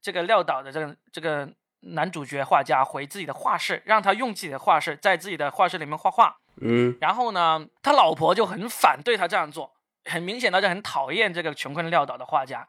[0.01, 1.47] 这个撂倒的这个这个。
[1.83, 6.37] 男主角画家回自己的画室，让他用自己的画室在自己的画室里面画画。
[6.61, 9.73] 嗯，然后呢，他老婆就很反对他这样做，
[10.07, 12.67] 很明显他就很讨厌这个穷困潦倒的画家，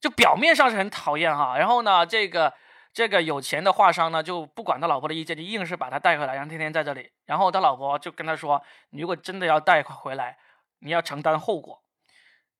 [0.00, 1.56] 就表面上是很讨厌哈。
[1.56, 2.52] 然后呢，这个
[2.92, 7.10] 这个有钱的画商呢，就不管他老婆的意见，就硬是把他带回来，然后天天在这里。
[7.26, 10.38] 然后他老婆就跟他说：“你如果真的要带回来，
[10.80, 11.82] 你要承担后果。”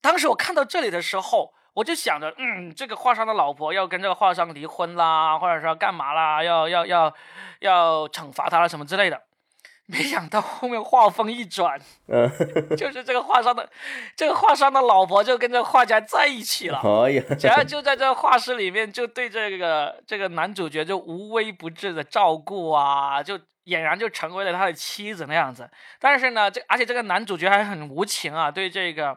[0.01, 1.55] 当时我看到这里的时候。
[1.75, 7.15] 我就想着，嗯，这个画商的老婆要跟这个画商离婚啦，或者说干嘛啦，要要要
[7.61, 9.23] 要惩罚他了什么之类的。
[9.91, 12.31] 没想到后面画风一转，嗯，
[12.77, 13.69] 就是这个画商的
[14.15, 25.71] 这个画商的老婆就跟这个画家在一起了，哎呀，然后就在这画室里面就对这个这个男主角就无微不至的照顾啊，就俨然就成为了他的妻子那样子。
[25.99, 29.17] 但是呢，这而且这个男主角还很无情啊，对这个。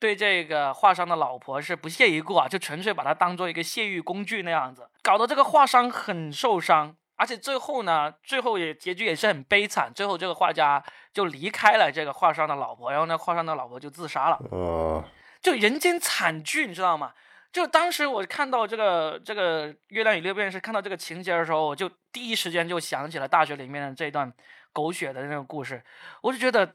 [0.00, 10.82] 对这个画商的老婆是不屑一顾啊，就纯粹把他当做一个泄欲工具那样子，搞得这个画商很受伤，而且最后呢，最后也结局也是很悲惨，最后这个画家
[11.12, 14.36] 就离开了这个画商的老婆，然后呢画商的老婆就自杀了。
[14.50, 15.04] 哦，
[15.40, 17.12] 就人间惨剧，你知道吗？
[17.52, 24.32] 就当时我看到这个这个《月亮与六便士》，看到这个情节的时候，我就第一时间就想起了大学里面的这段
[24.72, 25.80] 狗血的那个故事，
[26.22, 26.74] 我就觉得，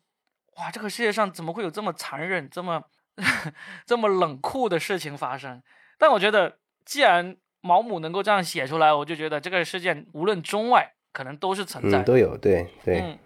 [0.56, 2.82] 哇，这个世界上怎么会有这么残忍、这么……
[3.84, 5.64] 这么冷酷的事情发生，
[5.98, 7.36] 但我觉得，既然
[7.68, 13.20] 毛姆能够这样写出来，我就觉得这个事件无论中外，可能都是存在，都有，对对，嗯，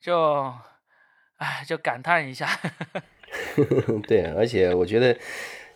[0.00, 0.50] 就，
[1.36, 2.48] 哎，就感叹一下，
[4.08, 5.14] 对，而且我觉得，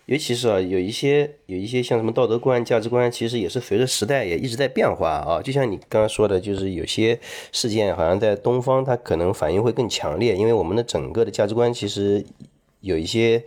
[0.07, 5.39] 尤其是啊，有一些有一些像什么道德观、价值观，其实也是随着时代也一直在变化啊。
[5.43, 7.19] 就像你刚刚说的，就是有些
[7.51, 12.25] 事件好像在东方，它可能反应会更强烈，因为我们的整个的价值观其实。
[12.81, 13.43] 有一些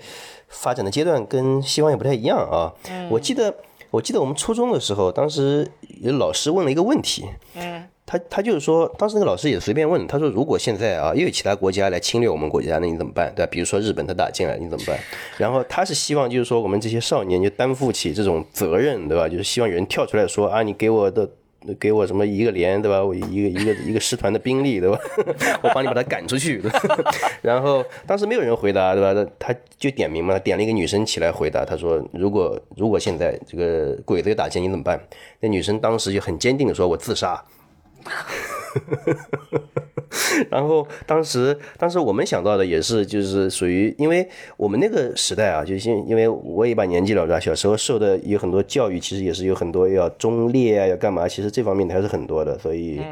[0.48, 2.74] 发展的阶段跟西方也不太一样啊。
[3.08, 3.54] 我记得，
[3.90, 5.70] 我记得我们初中的时候，当时
[6.00, 7.24] 有老师问了一个问题。
[7.54, 7.84] 嗯。
[8.10, 13.30] 他他就是说，当时那个老师也随便问，他说：“如果现在啊，又有其他国家来侵略我们国家，那你怎么办？
[13.36, 13.50] 对吧？
[13.52, 14.98] 比如说日本他打进来，你怎么办？”
[15.36, 19.28] 然后他是希望就是说，我们这些少年就担负起这种责任，对吧？
[19.28, 21.28] 就是希望有人跳出来说：“啊，你给我的
[21.74, 23.04] 给我什么一个连，对吧？
[23.04, 24.98] 我一个一个一个师团的兵力，对吧？
[25.62, 26.62] 我帮你把他赶出去。
[27.42, 29.30] 然后当时没有人回答，对吧？
[29.38, 35.00] 他就点名嘛，点了一个女生起来回答，他说：“如果如果现在这个鬼子又打劫，你怎么办？”
[35.40, 37.42] 那女生当时就很坚定的说：“我自杀。”
[40.50, 44.26] 然后当时，当时我们想到的也是，就是属于，因为
[44.56, 47.38] 我们那个时代啊，就是因为我也把年纪了，是吧？
[47.38, 52.58] 小时候受的有很多教育，其实也是有很多要忠烈啊，要干嘛，其实这方面还是很多的。
[52.58, 53.02] 所以，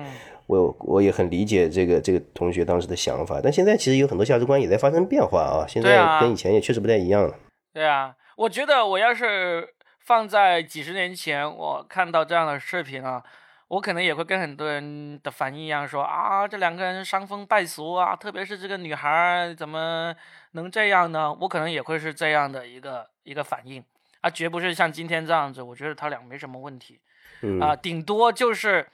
[0.47, 3.41] 我我也很理解这个这个同学当时的想法。
[3.43, 7.35] 但现在其实有很多价值观也在发生变化啊，现在跟以前也确实不太一样了。
[7.75, 9.69] 对啊，我觉得我要是
[10.05, 13.23] 放在几十年前，我看到这样的视频啊。
[13.69, 20.15] 我可能也会跟很多人的反应一样，说啊，这两个人伤风败俗啊，特别是这个女孩怎么
[20.53, 21.33] 能这样呢？
[21.41, 23.83] 我可能也会是这样的一个一个反应，
[24.21, 25.63] 啊绝不是像今天这样子。
[25.63, 27.01] 我觉得他俩没什么问题，
[27.61, 28.87] 啊，顶多就是。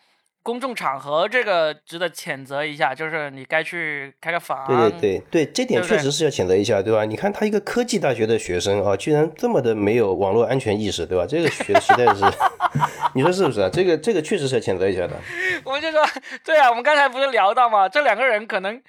[0.42, 4.66] 公众场合这个值得谴责一下，就是你该去开个房。
[4.66, 7.04] 对对对对，这点确实是要谴责一下，对吧？
[7.04, 11.24] 你看他一个科技大学的学生啊，居然这么的没有网络安全意识，对吧？
[11.26, 12.24] 这个学实在是，
[13.14, 13.70] 你说是不是啊？
[13.72, 15.16] 这个这个确实是要谴责一下的。
[15.64, 16.04] 我们就说，
[16.44, 17.88] 对啊，我们刚才不是聊到吗？
[17.88, 18.82] 这两个人可能。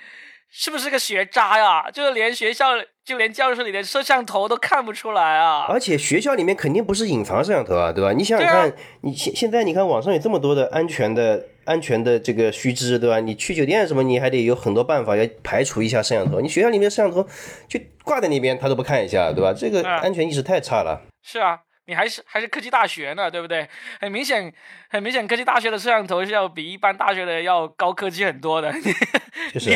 [0.56, 1.90] 是不是个学渣呀？
[1.90, 2.74] 就是连学校，
[3.06, 5.66] 就连教室里的摄像头都看不出来啊！
[5.68, 8.14] 而且学校里面肯定不是隐藏摄像头啊，对吧？
[8.14, 13.20] 你想想看，你现现在你看网上有这么多的安全的、安全的这个须知，对吧？
[13.20, 16.40] 你去酒店什么，你还得有很多办法要排除一下摄像头。
[16.40, 17.28] 你学校里面摄像头
[17.68, 19.54] 就挂在那边，他都不看一下，对吧？
[19.54, 21.02] 这个安全意识太差了。
[21.22, 21.60] 是啊。
[21.86, 23.68] 你还是还是科技大学呢，对不对？
[24.00, 24.54] 很明显，
[24.90, 28.74] 很明显，科技大学的摄像头是要比一般大学的要高科技很多的。
[29.54, 29.72] 就是，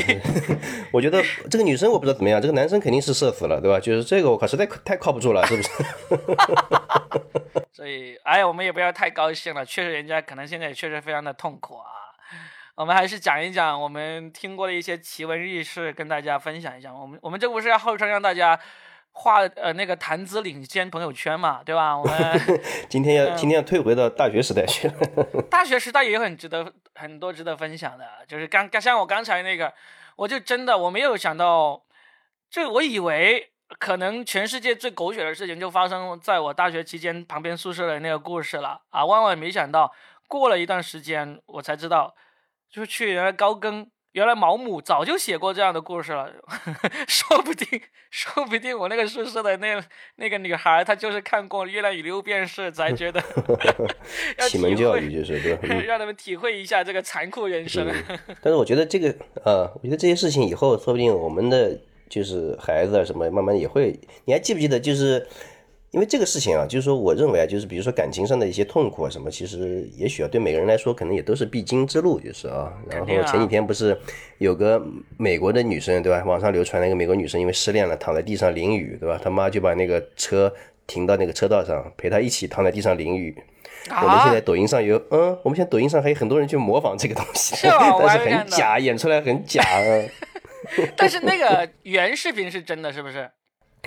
[0.94, 3.78] 我觉得这个女生我不知道怎么样，这个男生肯定是社死了，对吧？
[3.80, 5.70] 就是这个我靠，实在太靠不住了，是不是？
[7.74, 11.86] 所以，哎，我们也不要太高兴了，确实人家可能现在也确实非常的痛苦啊。
[12.76, 16.94] 我们还是讲一讲我们听过的一些奇闻异事，跟大家分享一下。
[16.94, 18.58] 我们我们这不是要号称让大家。
[19.20, 21.98] 画呃那个谈资领先朋友圈嘛，对吧？
[21.98, 22.16] 我们
[22.88, 24.94] 今天要今天要退回到大学时代去了。
[25.50, 29.74] 大学时代也有很值得很多值得分享的，就是刚刚像我刚才那个，
[30.16, 31.84] 我就真的我没有想到，
[32.50, 39.04] 这我以为可能全世界最狗血的事情就发生在我大学期间旁边宿舍的那个故事了啊！
[39.04, 39.92] 万万没想到，
[40.28, 42.16] 过了一段时间我才知道，
[42.70, 43.90] 就是去原来高更。
[44.18, 46.28] 原来毛姆早就写过这样的故事了，
[47.08, 49.80] 说不定， 说不定我那个宿舍的那
[50.16, 53.22] 那个女孩，她就是看过《月亮与六便士》才觉得
[54.50, 55.76] 启蒙教育就是对吧？
[55.86, 57.88] 让他们体会一下这个残酷人生。
[58.42, 64.00] 但是我觉得这个呃，我觉得这些事情以后说不定我们的就是孩子啊什么，慢慢也会。
[64.26, 65.28] 你还记不记得就是？
[65.92, 72.74] 因为这个事情啊，就是说，我认为啊，就是比如说感情上的一些痛苦啊什么，其实也许啊，对每个人来说，可能也都是必经之路，就是啊。
[72.90, 73.98] 然后前几天不是
[74.38, 74.86] 有个
[75.18, 76.24] 美国的女生，对吧？
[76.26, 79.20] 网上流传了一个美国女生，因为失恋了，躺在地上淋雨，对吧？
[79.24, 80.54] 她妈就把那个车
[80.86, 83.36] 停到那个车道上，陪她一起躺在地上淋雨。
[83.90, 89.64] 我们现在抖音上有，嗯，我们现在抖音上还有很多人去模仿这个东西， 但是很假，演出来很假。
[90.98, 93.30] 但是那个原视频是真的，是不是？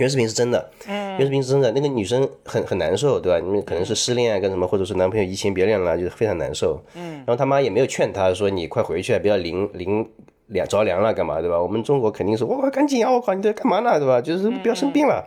[0.00, 1.70] 原视频是真的，嗯原视频是真的。
[1.72, 3.38] 那个女生很很难受，对吧？
[3.46, 6.82] 因为可能是失恋啊，跟什么，或者是男朋友移情别恋了，就是非常难受。
[6.94, 10.10] 嗯，然后他妈也没有劝她说你快回去，不要淋淋
[10.46, 11.60] 凉着凉了，干嘛，对吧？
[11.60, 13.12] 我们中国肯定是哇，赶紧啊！
[13.12, 14.20] 我靠，你在干嘛呢，对吧？
[14.20, 15.24] 就是不要生病了。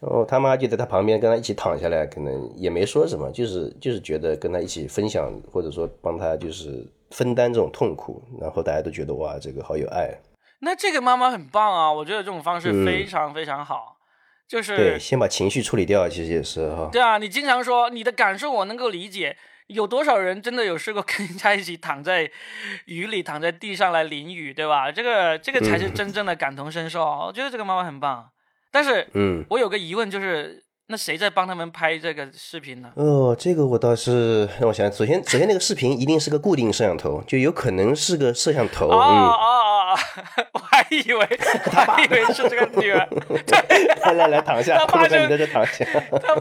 [0.00, 8.22] 然后他妈就在他旁边跟他一起躺下来，可能也没说什么，就是就是觉得跟他一起分享，或者说帮他就是分担这种痛苦。
[8.40, 10.10] 然后大家都觉得哇，这个好有爱。
[10.60, 13.95] 那这个妈妈很棒啊，我觉得这种方式非常非常好。
[14.48, 16.88] 就是对，先把情绪处理掉，其实也是哈。
[16.92, 19.36] 对啊，你经常说你的感受，我能够理解。
[19.68, 22.30] 有多少人真的有试过 跟人家一起躺在
[22.84, 24.92] 雨里，躺在地上来淋雨，对吧？
[24.92, 27.04] 这个这个才是真正的感同身受。
[27.04, 28.28] 我觉得这个妈妈很棒，
[28.70, 30.62] 但是，嗯，我有个疑问就是。
[30.88, 32.92] 那谁在帮他们拍这个视频呢？
[32.94, 38.86] 哦，这个我倒是让我想，首先，首先那个视频一定是个固定摄像头，就有可能是个摄像头。
[38.86, 39.65] 哦哦哦！
[40.52, 41.18] 我还以为，
[41.66, 43.08] 我还以为是这个女儿。
[44.04, 44.76] 来来来，躺下。
[44.78, 45.84] 他爸就在这躺下。
[46.10, 46.36] 他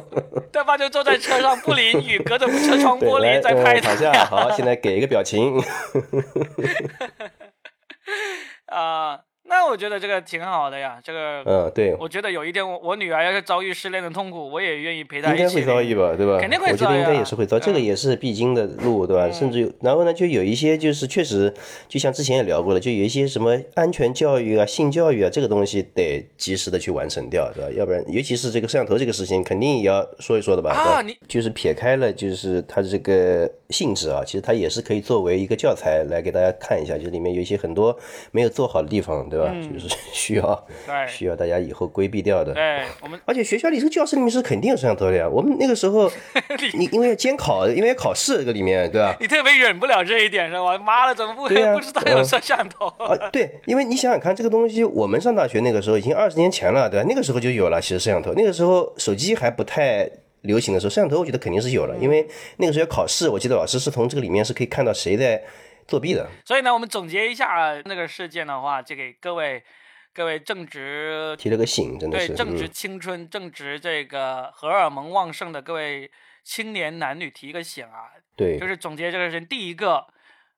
[0.54, 4.12] 他爸就坐在车上不淋雨，隔着车窗玻璃在拍躺下。
[4.26, 5.60] 好，现在给一个表情。
[8.68, 15.43] 啊，那那我觉得这个挺好的呀，这个，嗯，对，我觉得有一天我我女儿要是遭遇失恋的痛苦，我也愿意陪她一起。
[15.43, 16.39] 应该会遭遇吧，对吧？
[16.39, 16.73] 肯定会遭遇。
[16.73, 19.31] 我觉得应该也是会遭，这个也是必经的路，对吧？
[19.31, 21.53] 甚至有，然后呢，就有一些就是确实，
[21.88, 27.69] 就像之前也聊过了，就有一些什么安全教育啊、性教育啊，这个东西得及时的去完成掉，对吧？
[27.77, 30.71] 要不然，尤其是这个摄像头这个事情，肯定也要说一说的吧？
[30.71, 37.95] 啊，你就是撇开了，就是它这个性质啊，其实它也是可以作为一个教材来给大家看一下，就里面有一些很多
[38.31, 39.54] 没有做好的地方，对吧？
[39.74, 40.67] 就是 需要
[41.08, 42.54] 需要大家以后规避掉的。
[42.54, 45.28] 对，我们而且学校里这个教室里面是肯定有摄像头的呀。
[45.28, 46.12] 我们那个时候，
[46.78, 49.15] 你因为要监考，因为要考试，这个里面对吧？
[49.19, 50.78] 你特别忍不了这一点是吧？
[50.78, 52.88] 妈的，怎么不 不知道有摄像头？
[53.04, 57.06] 啊，对，因为你想想看，这个东西我们上大学那个时候已经二十年前了，对吧？
[57.10, 58.34] 那个时候就有了，其实摄像头。
[58.34, 60.10] 那个时候手机还不太
[60.41, 62.26] 流行的时候，摄像头我觉得肯定是有了，因为
[62.58, 65.41] 那个时候要考试，我记得老师是从这个里面是可以看到谁在
[65.88, 66.30] 作弊的。
[66.45, 69.63] 所以呢，我们总结一下那个事件的话，就给各位。
[70.17, 76.10] 各位正值提了个醒，真的是对正值青春、正值这个荷尔蒙旺盛的各位
[76.41, 78.12] 青年男女提个醒啊！
[78.34, 80.08] 对，就是总结这个事情，第一个，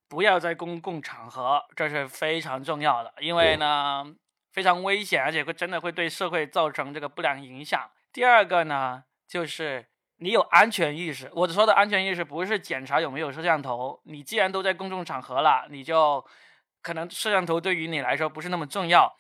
[0.08, 4.06] 不要在公共场合，这是非常重要的，因为呢
[4.52, 7.90] 非常危险，而且会真的会对社会造成这个不良影响。
[8.14, 11.30] 第二个呢，就是你有安全意识。
[11.34, 16.24] 我说的安全意识不是检查有没有摄像头，你既然都在公众场合了，你就
[16.82, 19.16] 可能摄像头对于你来说不是那么重要。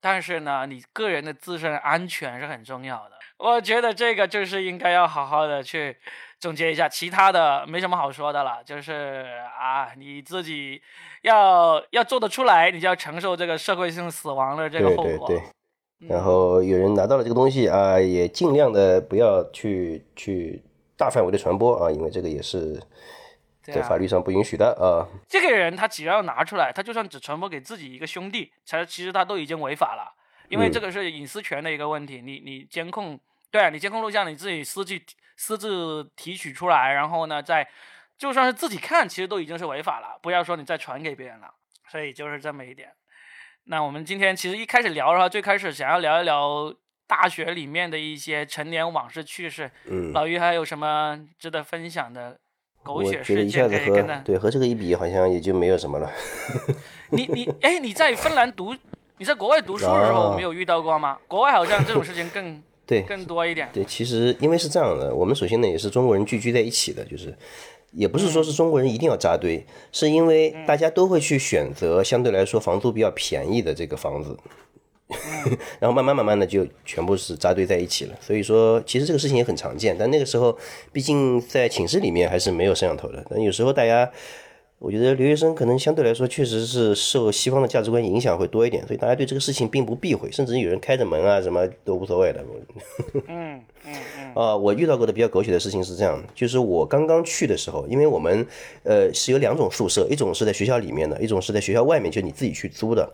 [0.00, 3.16] 但是呢，你个人的自身安全是很重要的。
[3.38, 5.96] 我觉得这个就是应该要好好的去
[6.38, 8.62] 总结一下，其他的没什么好说的了。
[8.62, 9.26] 就是
[9.58, 10.80] 啊，你自己
[11.22, 15.26] 要要做得出来，你就要承受这个社会性死亡的这个后果。
[15.26, 15.42] 对对对。
[16.00, 20.62] 然后有人拿到了这个东西啊，也尽量的不要去去
[20.96, 22.82] 大范围的传播啊，因为这个也是。
[23.74, 25.02] 在法律上不允许的啊！
[25.28, 30.14] 这个人他只要拿出来，他就算只传播给自己一个兄弟，才其实他都已经违法了，
[30.48, 32.22] 因为这个是隐私权的一个问题。
[32.22, 33.18] 你你监控，
[33.50, 34.94] 对啊，你监控录像你自己私自
[35.36, 37.68] 私自提取出来，然后呢，再
[38.16, 40.16] 就算是自己看，其实都已经是违法了。
[40.22, 41.52] 不要说你再传给别人了，
[41.88, 42.92] 所以就是这么一点。
[43.68, 46.72] 那我们今天其实一开始聊的话，最开始想要聊一聊
[47.08, 49.68] 大学里面的一些陈年往事趣事。
[49.86, 52.36] 嗯，老于还有什么值得分享的？
[52.84, 56.08] 狗血事件可以跟他对和这个一比，好像也就没有什么了。
[57.10, 58.72] 你你哎，你在芬兰读，
[59.18, 61.18] 你在国外读书的时候，没有遇到过吗？
[61.26, 63.68] 国外好像这种事情更对更多一点。
[63.72, 67.36] 对，其实因为是这样的，我们首先呢也是中国人聚居在一起的，就是
[67.96, 74.36] 也不是说是中国人一定要扎堆，是因为大家都会去选择相对来说房租比较便宜的这个房子。
[75.78, 79.96] 然后慢慢慢慢的就全部是扎堆在一起了，所以说其实这个事情也很常见。
[79.96, 80.58] 但那个时候，
[80.92, 83.24] 毕竟在寝室里面还是没有摄像头的。
[83.30, 84.10] 但有时候大家，
[84.78, 92.44] 我觉得留学生可能相对来说确实是受西方的价值观影响会多一点，所以大家对这个事情并不避讳，甚至有人开着门啊什么都无所谓的。
[93.26, 94.34] 嗯嗯嗯。
[94.36, 98.46] 啊，我遇到过的比较狗血的事情是这样的，就是我刚刚去的时候，因为我们
[98.82, 103.10] 呃是有两种宿舍，一种是在学校里面的，一种是在学校外面，就你自己去租的。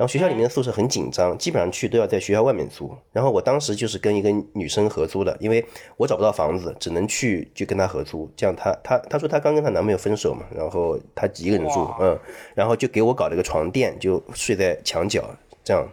[0.00, 2.90] 然后学校里面的宿舍很紧张，基本上去都要在学校外面租。
[3.12, 5.62] 然后我当时就是跟一个女生合租的，因为
[5.98, 8.26] 我找不到房子，只能去就跟她合租。
[8.34, 12.18] 这样她她她说她刚跟她男朋友分手嘛，然后她一个人住，嗯，
[12.54, 15.22] 然后就给我搞了个床垫，就睡在墙角
[15.62, 15.86] 这样。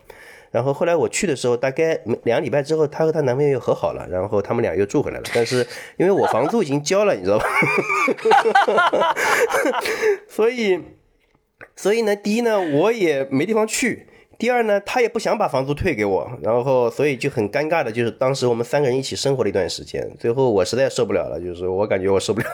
[0.51, 5.23] 然后后来我去的时候，大概两个礼拜之后，她和她男朋友又和好了，然后他们俩又住回来了。
[5.33, 5.67] 但是
[5.97, 7.45] 因为我房租已经交了，你知道吧？
[10.29, 10.81] 所以。
[11.75, 14.05] 所以呢，第一呢，我也没地方去；
[14.37, 22.47] 第二呢，他也不想把房租退给我，然后所以就很尴尬的，就是当时我们三个人一起生活了一段时间，最后我实在受不了了，就是我感觉我受不了。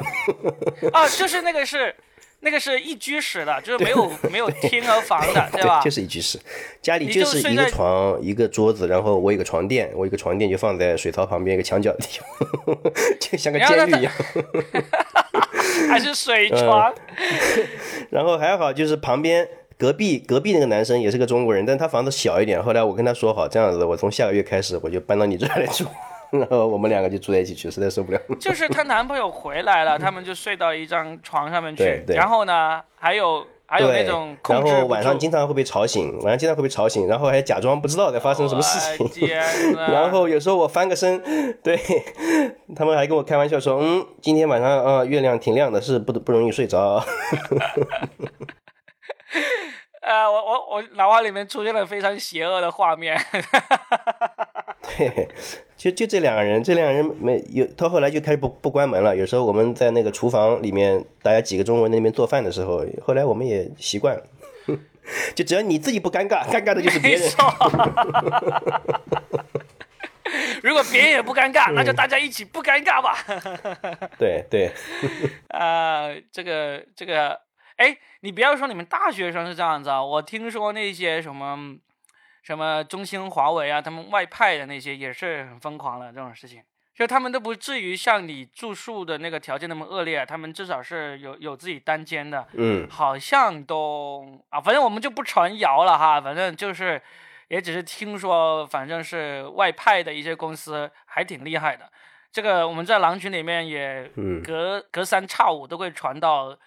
[0.91, 1.93] 啊， 就是那个是
[2.39, 5.81] 那个是一居室的，就是没有 没有厅和房的，对吧？
[5.81, 6.39] 就是一居室，
[6.81, 12.77] 家里就是一个床一个桌子，然后我有个床垫，我有个床垫就放在水槽旁边一个墙角的地方，
[13.19, 14.13] 就像个监狱一样。
[15.87, 16.93] 还是水床，
[18.11, 22.61] 然后还好，就是旁边隔壁隔壁那个男生也是个中国人，但他房子小一点。
[22.61, 25.85] 后来我跟他说好，这样子我从下个月开始我就搬到你这来住，
[26.31, 28.19] 然后我们两个就住在一起去，实在受不了。
[28.39, 33.45] 就是她男朋友回来了，他们就睡到一张床上面去，然后呢还有。
[33.73, 39.27] 还有那种，然后晚上经常会被吵醒，晚上经常会被吵醒，然后还假装不知道在发生什么事情。
[39.75, 41.19] 然后有时候我翻个身，
[41.63, 41.75] 对
[42.75, 47.03] 他们还跟我开玩笑说：“嗯，今天晚上啊，月亮挺亮的，是不不容易睡着。
[50.03, 53.17] ”呃，我我我脑海里面出现了非常邪恶的画面。
[54.97, 55.29] 对，
[55.77, 59.15] 就就这两个人，这两个人没有，他后来就开始不不关门了。
[59.15, 64.23] 有时候我们在那个厨房里面，大家几个中国人那边做饭的时候，后来我们也习惯了。
[65.35, 67.21] 就只要你自己不尴尬，尴尬的就是别人。
[70.63, 73.17] 如果别人也不尴尬，那就大家一起不尴尬吧。
[74.17, 74.71] 对对。
[75.49, 77.37] 啊，这个这个，
[77.83, 81.75] 哎，你不要说你们大学生是这样子啊，我听说那些什么
[82.41, 86.63] 什么中兴、华为啊，他们外派的那些也是很疯狂的这种事情。
[86.95, 97.01] 就他们都不至于像你住宿的那个条件那么恶劣，他们至少是有有自己单间的，嗯，好像都啊，反正我们就不传谣了哈，反正就是，
[97.49, 101.91] 也只是听说，反正是外派的一些公司还挺厉害的，
[102.31, 104.09] 这个我们在狼群里面也
[104.41, 106.57] 隔隔三差五都会传到。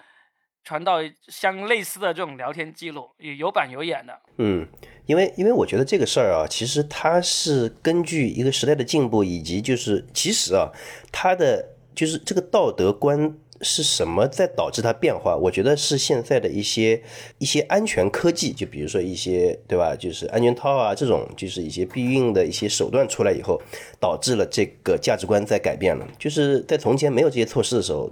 [0.66, 0.98] 传到
[1.28, 4.12] 相类似的这种聊天记录，有有板有眼的。
[4.38, 4.66] 嗯，
[5.06, 10.72] 因为因为我觉得这个事儿啊，其实它是根据一个时代的进步，以及就是其实啊，
[11.12, 15.36] 它的就是这个道德观是什么在导致它变化？
[15.36, 17.00] 我觉得是现在的一些
[17.38, 23.62] 一些安全科技，就比如说一些对吧，就是安全套啊这种，就是一些避孕的一些手段出来以后，
[24.00, 26.04] 导致了这个价值观在改变了。
[26.18, 28.10] 就是在从前没有这些措施的时候。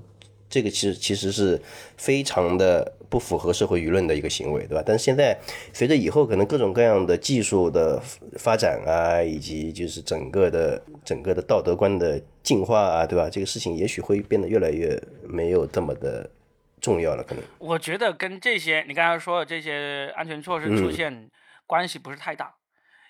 [0.54, 1.60] 这个其实其实是
[1.96, 4.84] 非常的不符合社会舆论的一个行为，对吧？
[4.86, 5.36] 但是现在
[5.72, 8.00] 随着以后可能各种各样的技术的
[8.38, 13.28] 发展啊，以及就是整个的整个的道德观的进化啊，对吧？
[13.28, 16.30] 这个事情也许会变得越来越没有这么的
[16.80, 17.42] 重要了，可能。
[17.58, 21.28] 我觉得跟这些你刚才说的这些安全措施出现
[21.66, 22.54] 关系不是太大。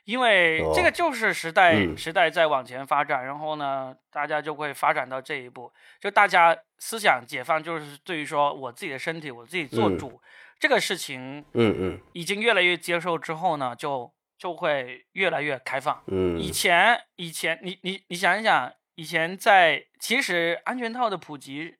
[0.04, 10.20] 因为这个就是时代，时代在往前发展，然后呢，大家就会发展到这一步，就大家思想解放，就是对于说我自己的身体，我自己做主
[10.60, 16.02] 这个事情，嗯嗯，已经越来越接受之后呢，就就会越来越开放。
[16.08, 21.76] 嗯，以前以前你你你想一想，以前在其实安全套的普及，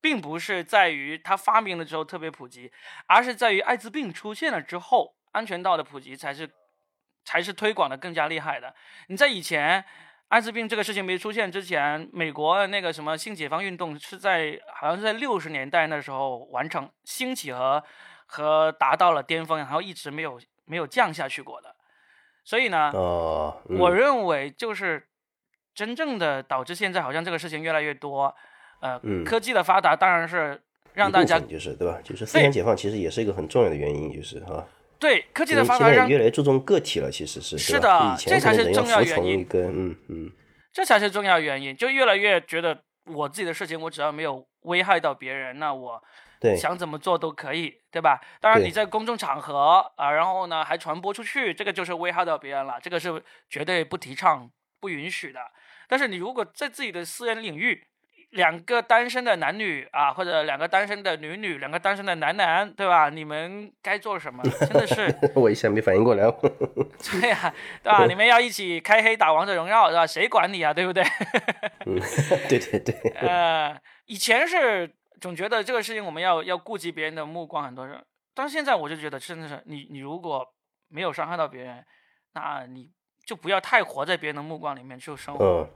[0.00, 2.72] 并不是在于它发明了之后特别普及，
[3.08, 6.50] 而是在于艾滋病出现了之后，安全套的普及才是。
[7.24, 8.74] 才是推广的更加厉害的。
[9.08, 9.84] 你在以前
[10.28, 17.82] 艾滋病这个事情没出现之前，美国那个什么性解放运动是在好像是在六十年代那时候完成兴起和
[18.26, 21.74] 和达到了巅峰，然后一直没有没有降下去过的。
[22.44, 25.06] 所以呢，我认为就是
[25.74, 28.34] 真正的导致现在好像这个事情越来越多。
[28.80, 30.60] 呃，科技的发达当然是
[30.94, 32.00] 让大家就是对吧？
[32.02, 34.66] 就是思想解放其实也是一个很重要的原因，就是哈。
[35.02, 39.44] 对科技的发达，让越来越注重个体了，其实是是的，这才是重要原因。
[39.52, 40.30] 嗯嗯，
[40.72, 41.76] 这才是重要原因。
[41.76, 46.00] 就越来越觉得我自己的事情，我只要没有危害到别人，那我
[46.56, 48.20] 想怎么做都可以，对吧？
[48.40, 54.48] 当然你在公众场合啊，然后呢还传播出去，这个就是危害到别人了，这个是绝对不提倡、
[54.80, 55.40] 不允许的。
[55.88, 57.84] 但是你如果在自己的私人领域，
[58.32, 63.10] 两个单身的男女啊，或者两个单身的女女，两个单身的男男，对吧？
[63.10, 64.42] 你们该做什么？
[64.60, 66.24] 真的是， 我一下没反应过来。
[67.20, 68.06] 对呀，对吧？
[68.06, 70.06] 你们要一起开黑打王者荣耀，是吧？
[70.06, 70.72] 谁管你啊？
[70.72, 71.02] 对不对？
[71.84, 72.00] 嗯，
[72.48, 72.94] 对对对。
[73.16, 78.02] 呃，以前是总觉得这个事情我们要要顾及别人的目光，很多人。
[78.34, 80.46] 但是现在我就觉得，真的是你你如果
[80.88, 81.84] 没有伤害到别人，
[82.32, 82.88] 那你
[83.26, 85.68] 就不要太活在别人的目光里面去生活。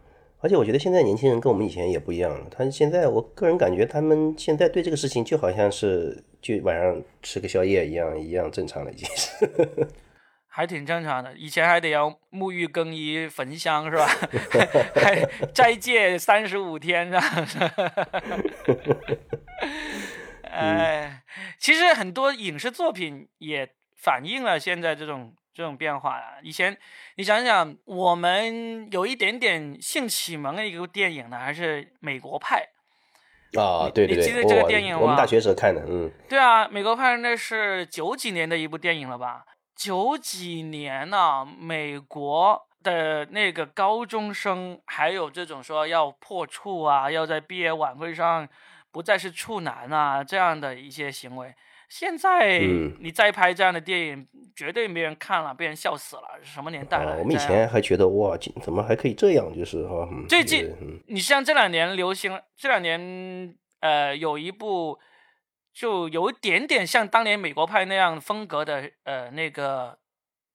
[0.47, 2.47] 而且我觉得现在年轻人跟我们以前也不一样了。
[2.49, 9.89] 他现在，我个人感觉他们现在对这个事情就好像是就晚上吃个宵夜一样，一样正常了，已经是。
[10.47, 11.35] 还挺正常的。
[11.37, 14.07] 以前还得要沐浴更衣、焚香是吧？
[14.95, 17.21] 还斋戒三十五天是吧？
[20.45, 21.25] 哎，
[21.59, 25.35] 其实很多影视作品也反映了现在这种。
[25.57, 26.77] 这种变化啊，以前
[27.15, 32.69] 你想想，我们有一点点性启蒙的一个电影呢，还是《美国派》
[33.59, 33.89] 啊？
[33.89, 35.01] 对对对，你记得这个电影吗？
[35.01, 36.13] 我们大学时候看的，嗯。
[36.29, 39.47] 对啊，《美国派》那是九几年的一部电影了吧？
[39.75, 48.47] 九几年呢，美国的那个高中生，还有这种说要破处啊，要在毕业晚会上
[48.93, 51.55] 不再是处男啊，这样的一些行为。
[51.89, 52.59] 现在
[52.99, 54.27] 你再拍这样的电影，
[54.57, 56.23] 绝对没人看了，被人笑死了。
[56.43, 57.17] 什么年代了？
[57.19, 59.55] 我们以前还觉得哇，怎么还可以这样？
[59.57, 60.09] 就是哈。
[60.29, 60.75] 最近
[61.07, 64.99] 你像这两年流行，这两年呃有一部
[65.73, 69.97] 就有一点点像当年美国派那样风格的呃那个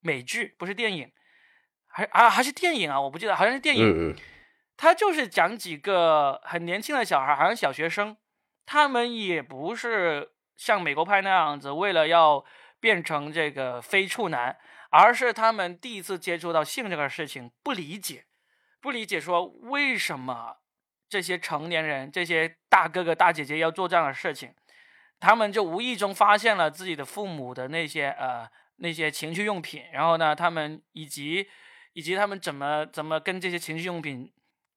[0.02, 1.10] 美剧，不是电影，
[1.88, 3.00] 还啊还是电影啊？
[3.00, 3.86] 我不记得，好像是电影。
[3.86, 4.16] 嗯嗯。
[4.76, 8.18] 他就是讲几个很年轻的小孩，好像小学生，
[8.66, 10.32] 他们也不是。
[10.62, 12.46] 像美国派那样子，为了要
[12.80, 14.56] 变成这个非处男，
[14.92, 18.26] 而是他们第一次接触到性这个事情，不理解，
[18.80, 20.58] 不理解说为什么
[21.10, 24.54] 这些成年人、这些大哥哥大姐姐要做这样的事情，
[25.20, 31.50] 他们就无意中发现了自己的父母的那些呃那些情趣用品，然后呢，他们以及
[31.94, 34.32] 以及他们怎么怎么跟这些情趣用品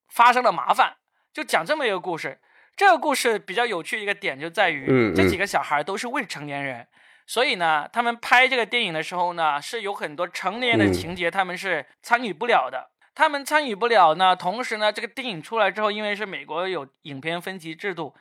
[0.09, 0.97] 发生了麻烦，
[1.31, 2.41] 就讲这么一个故事。
[2.77, 6.87] 这个故事比较有趣的一个点就在于，这几个小孩都是未成年人，
[7.27, 12.91] 所以呢，他们拍这个电影的时候呢，是有很多成年的情节，他们是参与不了的。
[13.15, 18.13] 他们参与不了呢，同时呢，这个电影出来之后，因为是美国有影片分级制度，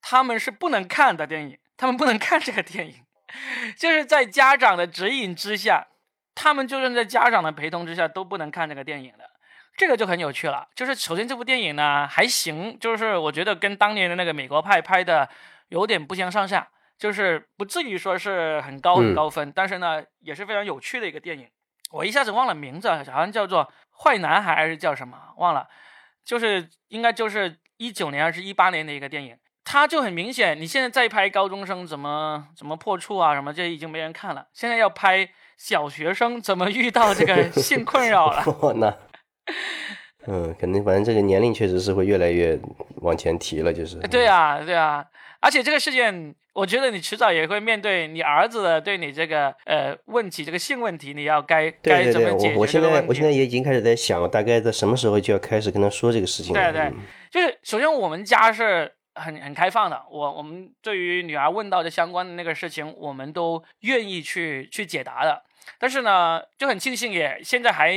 [0.00, 2.94] 他们是不能看的电影，他们不能看这个电影，
[3.76, 5.88] 就是在家长的指引之下，
[6.34, 9.27] 他们就算在家长的陪同之下都不能看这个电影的。
[9.78, 15.28] 这个就很有趣了，就是首先这部电影呢还行，就是我觉得跟当年的那个美国派拍的
[15.68, 16.68] 有点不相上下，
[16.98, 21.48] 就是不至于说是很高很高分，但是呢也是非常有趣的一个电影。
[21.92, 23.64] 我一下子忘了名字，好像叫做
[24.02, 25.68] 《坏男孩》还是叫什么忘了，
[26.24, 38.42] 就是应该就是一九年还是一八年的一个电影，他就很明显，你现在再拍高中生怎么怎么破处啊什么，这已经没人看了，现在要拍小学生怎么遇到这个 性困扰了。
[39.48, 39.54] 那。
[40.30, 42.58] 嗯，肯定，反正这个年龄确实是会越来越
[42.96, 43.96] 往前提了，就是。
[44.08, 45.02] 对啊，对啊，
[45.40, 56.52] 而且这个事件，我觉得你迟早也会面对你儿子的对你这个呃问题，这个性问题，你要该该怎么解决我我现在我现在也已经开始在想，大概在什么时候就要开始跟他说这个事情。
[56.52, 56.92] 对对，
[57.30, 65.44] 就是首先我们家是很很开放的，我我们对于女儿问到的相关的那个事情，我们都愿意去去解答的。
[65.78, 67.92] 但是呢，就很庆幸也现在还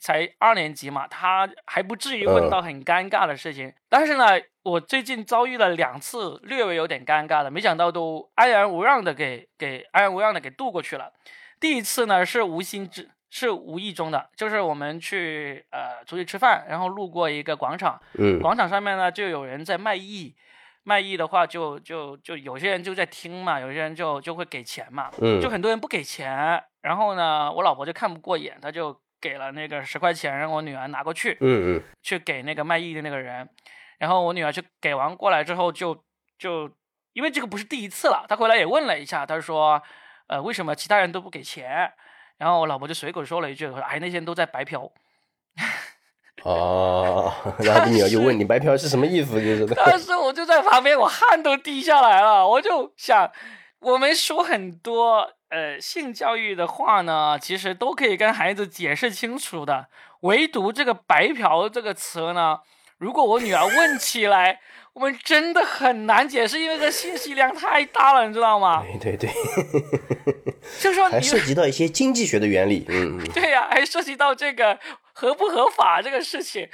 [0.00, 3.72] 才二年级嘛，他还不至于问到很尴尬的事情。
[3.88, 11.12] 但是呢，我最近遭遇了两次略微有点尴尬的，没想到都安然无恙的给给安然无恙的给度过去了。
[11.60, 20.34] 第一次呢是无心之，是无意中的，就是我们去呃出去吃饭，然后路过一个广场，嗯，广场上面呢就有人在卖艺。
[20.84, 33.48] 卖艺的话，就就就有些人就在听嘛，有些人就就会给钱嘛，嗯，就很多人不给钱，然后呢，我老婆就看不过眼，她就给了那个十块钱，让我女儿拿过去，嗯嗯，去给那个卖艺的那个人，
[33.98, 36.04] 然后我女儿去给完过来之后，就
[36.38, 36.68] 就
[37.12, 39.80] 因为这个不是第一次了，她回来也问了一下，她说，
[40.26, 41.92] 呃，为什么其他人都不给钱？
[42.38, 44.90] 然后我老婆就随口说了一句，说，哎，那些人都在白嫖。
[46.42, 49.34] 哦， 然后你女儿就问你白嫖是什么意思？
[49.40, 52.48] 就是， 当时我就在旁边，我汗都滴下来了。
[52.48, 53.30] 我就想，
[53.78, 59.86] 我们说很多呃性教育的话呢，其实都可以跟孩子解释清楚的，
[60.22, 62.58] 唯独这个白嫖这个词呢，
[62.98, 64.60] 如果我女儿问起来。
[64.94, 68.84] 我们真的很难解释，因为这信息量太大了，你知道吗？
[69.00, 69.30] 对对对，
[70.78, 74.78] 就说 还涉及到一些经济学的原理，嗯， 对呀，还涉及到这个
[75.14, 76.68] 合不合法这个事情，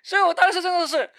[0.00, 1.10] 所以我当时真的是。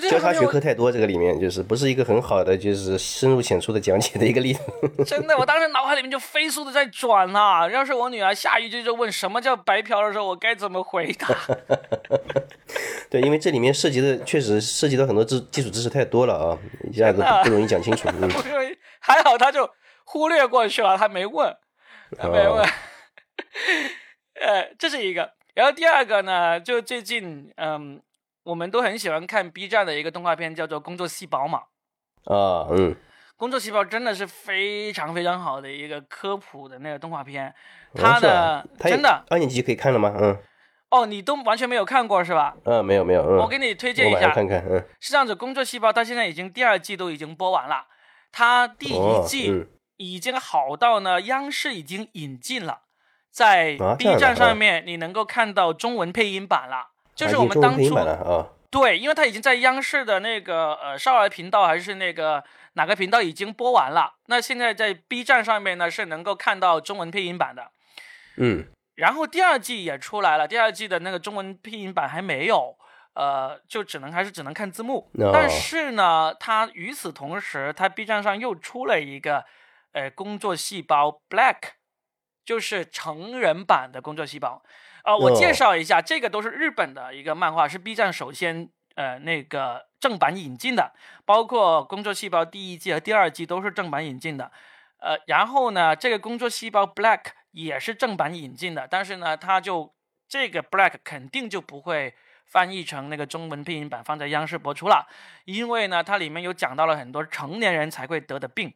[0.00, 4.60] 交叉学科太多，这个里面就是不是一个很好的，就是深入浅出的讲解的一个例子。
[5.06, 7.68] 真的，我当时脑海里面就飞速的在转呐。
[7.70, 11.28] 要是我女儿下一句就问什么叫白嫖的时候，我该怎么回答？
[13.08, 16.58] 对，因为这里面涉及的确实涉及到很多知基础知识太多了啊，
[16.90, 18.08] 一下子不容易讲清楚。
[18.10, 19.70] 不容易，还好他就
[20.04, 21.56] 忽略过去了，他没问，
[22.18, 22.64] 他没问。
[24.40, 25.30] 呃，这是一个。
[25.54, 28.00] 然后第二个呢，就最近嗯。
[28.44, 31.60] 我们都很喜欢看 B 站的一个动画片，叫做《工作细胞》嘛。
[32.24, 32.94] 啊，嗯，
[33.36, 37.54] 工作细胞真的是非常非常好的一个科普的那个动画片。
[37.94, 40.14] 它的真的二年级可以看了吗？
[40.16, 40.36] 嗯。
[40.90, 42.54] 哦，你都完全没有看过是吧？
[42.64, 43.22] 嗯，没有没有。
[43.22, 44.64] 嗯我给你推荐一下，看看。
[44.68, 44.78] 嗯。
[45.00, 47.86] 是这样子，《工作细胞》它现在已经第二季都已经播完了，
[48.30, 49.66] 它第一季
[49.96, 52.82] 已经好到呢，央视已经引进了，
[53.32, 56.93] 在 B 站上面你能够看到中文配音版了。
[57.14, 57.96] 就是我们当初
[58.70, 62.42] 对，因为它已经在央视的那个呃少儿频道还是那个
[62.72, 64.14] 哪个频道已经播完了。
[64.26, 67.70] 那现在在 B 站上面呢是能够看到中文配音版的，
[68.36, 68.66] 嗯。
[68.96, 72.76] 然后第二季也出来了，第二季的那个中文配音版还没有，
[73.14, 75.10] 呃，就只能还是只能看字幕。
[75.32, 79.44] 但是呢，它与此同时，它 B 站上又出了一个
[79.92, 81.58] 呃工作细胞 Black，
[82.44, 84.62] 就是成人版的工作细胞。
[85.04, 90.92] 呃，我介绍一下，这个都是日本的一个漫画，是 B 站首先呃那个正版引进的，
[91.26, 94.50] 包括《工作细胞》第一季和第二季都是正版引进的。
[94.98, 99.94] 呃，然后呢，这个《工作细胞 Black》也是正版引进的，但是呢，它就
[100.26, 102.14] 这个 Black 肯定就不会
[102.46, 105.06] 翻译成那个中文配音版放在央视播出了，
[105.44, 108.72] 因为呢，它里面有讲到了很多成年人才会得的病。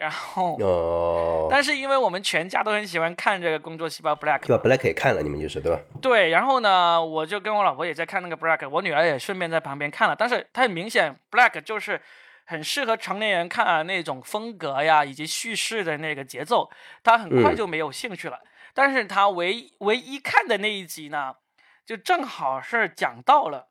[0.00, 5.78] 然后，但是因为我们全家都很喜欢看这个《工作细胞 Black》，就把 Black 也看了，你们就是对吧？
[6.00, 10.16] 对，然后呢，我就跟我老婆也在看那个 Black，我女儿也顺便在旁边看了。
[10.16, 12.00] 但是它很明显，Black 就是
[12.46, 16.70] 很适合成年人看啊那种风格呀，以及叙事的那个节奏，
[17.02, 18.40] 他很快就没有兴趣了。
[18.72, 21.34] 但是他唯唯一看的那一集呢，
[21.84, 23.68] 就正好是讲到了，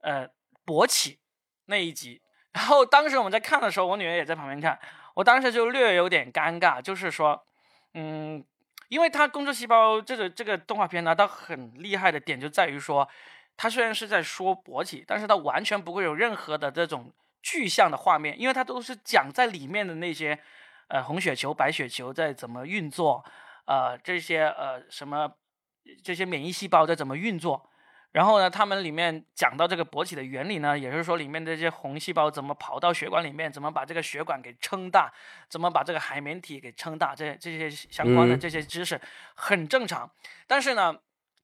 [0.00, 0.28] 呃，
[0.66, 1.20] 勃起
[1.66, 2.20] 那一集。
[2.52, 4.78] 然后当时我们在看的时候，我女儿也在旁边看，
[5.14, 7.44] 我当时就略有点尴尬，就是说，
[7.94, 8.44] 嗯，
[8.88, 13.08] 因为他工作细胞这个这个动画片呢，它很厉害的点就在于说，
[13.56, 17.12] 它虽然是在说勃起，但是它完全不会有任何的这种
[17.42, 20.38] 具象的画面，因为它都是讲在里面的那些，
[20.88, 23.24] 呃，红血球、白血球在怎么运作，
[23.66, 25.32] 呃，这些呃什么
[26.02, 27.70] 这些免疫细胞在怎么运作。
[28.14, 35.12] 然后呢，他们里面讲到这个勃起的原理呢，也是说里面这些红细胞怎么跑到血管里面，怎么把这个血管给撑大，
[35.48, 39.00] 怎么把这个海绵体给撑大，这这些相关的这些知识
[39.34, 40.08] 很正常。
[40.46, 40.94] 但是呢，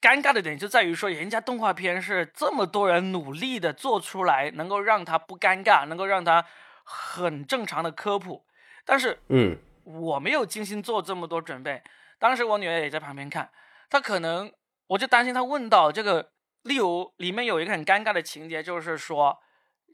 [0.00, 6.46] 尴尬的点就在于说，人家动画片是这么多人努力的做出来，能够让它不尴尬，能够让它
[6.84, 8.44] 很正常的科普。
[8.84, 11.82] 但是，嗯，我没有精心做这么多准备。
[12.20, 13.50] 当时我女儿也在旁边看，
[13.88, 14.52] 她可能
[14.86, 16.30] 我就担心她问到这个。
[16.64, 19.38] 例如，里面有一个很尴尬的情节，就是说，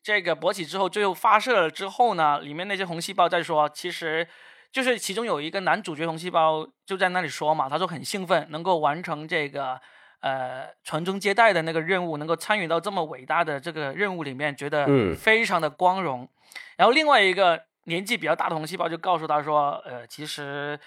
[0.02, 4.26] 这个勃起之后，最后发射了之后呢，里面那些红细胞在说，其实
[4.72, 9.80] 就是其中有一个男主角红细胞就在那里说嘛，他说很兴奋，能够完成这个
[10.20, 16.28] 呃传宗接代的那个任务，能够参与到这么伟大的这个任务里面，觉得非常的光荣。
[16.76, 20.78] 然后另外一个年纪比较大的红细胞就告诉他说，呃，其实。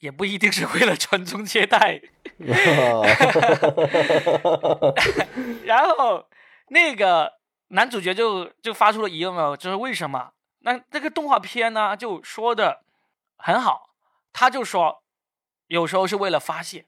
[0.00, 2.00] 也不一定是为了传宗接代，
[5.64, 6.28] 然后
[6.68, 7.32] 那个
[7.68, 10.32] 男主角就就发出了疑问了，就是为什么？
[10.60, 12.82] 那这个动画片呢就说的
[13.36, 13.90] 很好，
[14.32, 15.02] 他就说
[15.68, 16.86] 有时候是为了发泄。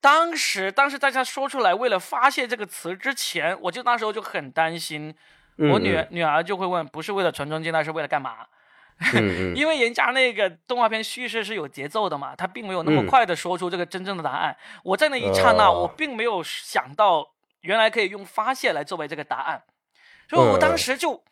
[0.00, 5.14] 当时当时在他说出来“为了发泄”这个词之前，我就那时候就很担心，
[5.56, 8.38] 我女女儿就会问：不是为了传宗接代，是为了干嘛？
[9.54, 14.56] 因为人家那个动画片叙事是有节奏的嘛，他并没有那么快的说出这个真正的答案。
[14.84, 17.28] 我在那一刹那，我并没有想到
[17.62, 19.62] 原来可以用发泄来作为这个答案，
[20.28, 21.22] 所以我当时就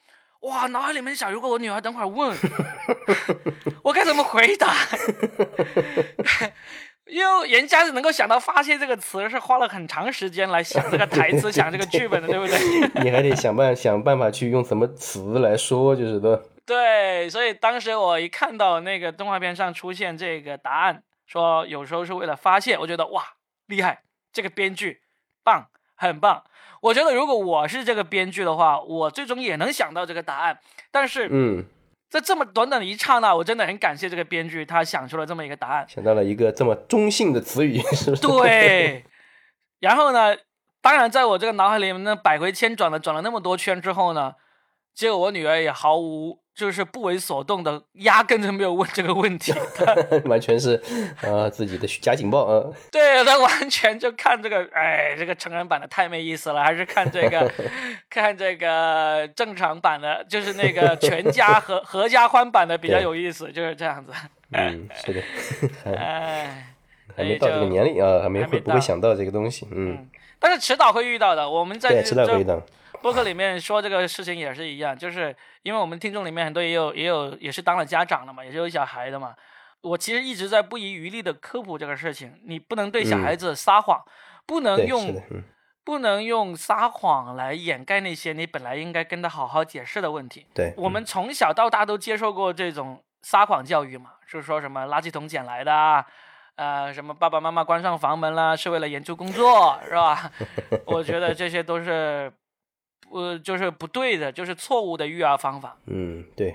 [0.41, 2.37] 哇，脑海里面想，如果我女儿等会儿问，
[3.85, 4.75] 我该怎么回答？
[7.07, 13.03] 因为人家是能够想到“发泄”这个词，是花了很长时间来想这个台词、想这个剧本的，对不对？
[13.03, 16.41] 你还得想办想办法去用什么词来说，就是的。
[16.71, 23.25] 对，所以当时我一看到那个动画片上出现这个答案，说有时候是为了发泄，我觉得哇，
[23.67, 25.01] 厉害，这个编剧
[25.43, 25.67] 棒，
[25.97, 26.45] 很棒。
[26.83, 30.61] 我觉得如果我是这个编剧的话，我最终也能想到这个答案。
[30.93, 31.65] 但是，嗯，
[32.09, 38.23] 在这么短短的一刹那，我真的很感谢这个编剧，他想出了这么一个答案，想到了一个这么中性的词语，是不是？
[38.23, 39.05] 对。
[39.81, 40.37] 然后呢，
[40.81, 44.35] 当然，在我这个脑海里面，那百回千转的转了那么多圈之后呢，
[44.95, 46.39] 结果我女儿也毫无。
[46.61, 49.51] 就是不为所动的，压根就没有问这个问题，
[50.29, 50.75] 完全是
[51.23, 52.71] 啊自己的假警报啊。
[52.93, 57.51] 对他完全就看这个，哎，这个成人版的太没意思了，还是看这个，
[58.11, 64.13] 看这个正常版的，就是那个全家合合家欢版的比较有意思，就是这样子。
[64.53, 65.23] 嗯，是的。
[65.97, 66.67] 哎，
[67.17, 70.07] 还没到这个年龄啊，还没会不会想到这个东西，嗯。
[70.39, 72.63] 但是迟早会遇到的，我们在对迟早会遇到。
[73.03, 79.35] 播客里面说这个事情也是一样， 就是因为我们听众里面很多也有也有也是当了家长的嘛，也是有小孩的嘛。
[79.83, 83.99] 我其实一直在不遗余力的科普这个事情，你不能对小孩子撒谎，
[84.47, 85.15] 不能用
[85.83, 90.47] 不能用撒谎来掩盖那些你本来应该跟他好好解释的问题。
[90.55, 96.05] 对，我们从小到大都接受过这种撒谎教育嘛，就是说什么垃圾桶捡来的啊，
[96.57, 100.31] 呃，什么爸爸妈妈关上房门啦是为了研究工作，是吧？
[100.85, 102.31] 我觉得这些都是。
[103.11, 105.77] 呃，就是不对的，就是错误的育儿方法。
[105.87, 106.55] 嗯，对，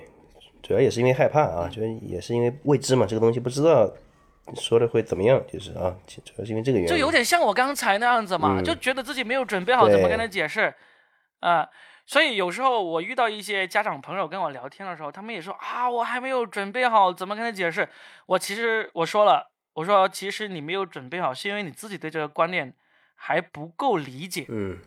[0.62, 3.92] 主要也是因为害怕啊，就是也是因为未知嘛，这个东西不知道
[4.54, 6.88] 说的会怎么样，就是啊，主要是因为这个原因。
[6.88, 10.72] 就有点像我刚才那样子嘛，就觉得自己没有准备好怎么跟他解释
[11.40, 11.68] 啊，
[12.06, 17.86] 所以有时候我遇到一些家长朋友跟我聊天的时候，他们也说啊，我还没有准备好怎么跟他解释。
[18.26, 22.72] 我其实我说了，我说其实你没有准备好，是因为你自己对这个观念
[23.14, 24.46] 还不够理解。
[24.48, 24.78] 嗯。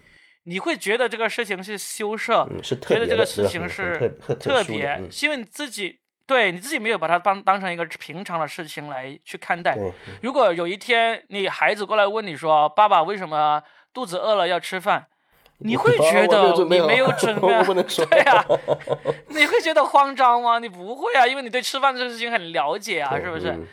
[0.49, 9.77] 你会觉得这个事情是羞涩，是觉得这个事情是特别，是因为你自己对你自己没有把它当当成一个平常的事情来去看待。
[10.23, 13.61] 如果有一天你孩子过来问你说：“爸爸，为什么
[13.93, 15.05] 肚子饿了要吃饭？”
[15.61, 17.63] 你会觉得你没有准备，
[18.05, 18.43] 对呀，
[19.27, 20.57] 你会觉得慌张吗？
[20.57, 23.67] 你不会啊，因为你对吃饭这个事情很了解啊，是不是？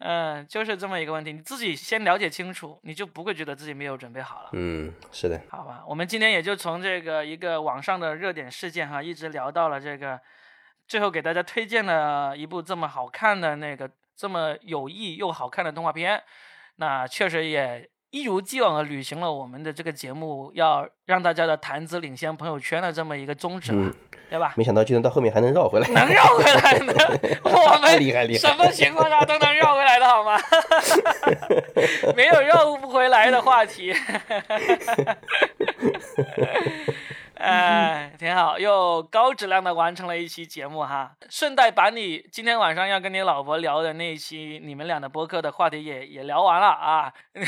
[0.00, 4.48] 嗯，就是这么一个问题，你自己先了解清楚，你就不会觉得自己没有准备好了。
[4.54, 5.38] 嗯，是的。
[5.50, 10.18] 好吧，我们今天也就从这个一个网上的热点事件哈，一直聊到了这个
[10.88, 16.22] 最后给大家推荐了一部这么好看的那个这么有意又好看的动画片，
[16.76, 23.92] 那确实也一如既往的履行了我们的这个节目要让大家的谈资领先朋友圈的这么一个宗旨了，
[24.30, 24.54] 对吧？
[24.56, 26.94] 没想到居然到后面还能绕回来，能绕回来呢？
[27.44, 30.38] 我们厉害厉害，什么情况下都能绕回来的好吗？
[32.16, 33.92] 没有绕不回来的话题。
[37.34, 41.10] 哎，挺好，又高质量的完成了一期节目哈。
[41.30, 47.10] 顺带把你今天晚上要跟你老婆聊的那一期你们俩的播客的话题也也聊完了啊。
[47.32, 47.42] 嗯，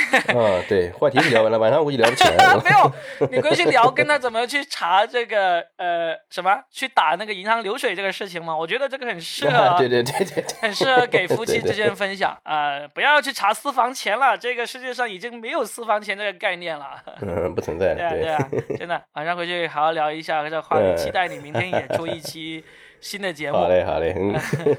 [0.70, 2.60] 对，话题是聊完了，晚上估计聊不起来了。
[2.64, 8.56] 没有，你回去聊跟他怎么去查这个呃什么去打那个银行流水这个事情嘛？
[8.56, 12.80] 我觉得这个很适合，对对对对，很适合给夫妻之间分享啊。
[12.94, 16.98] 不要去查私房钱了，这个世界上已经没有私房钱这个概念了。
[17.20, 17.94] 嗯，不存在。
[17.94, 18.48] 对啊对啊，
[18.78, 19.82] 真的，晚上回去好。
[19.82, 22.64] 好好聊一下这话，期待你明天也出一期
[23.00, 23.58] 新的节目。
[23.58, 24.34] 好嘞，好嘞，嗯，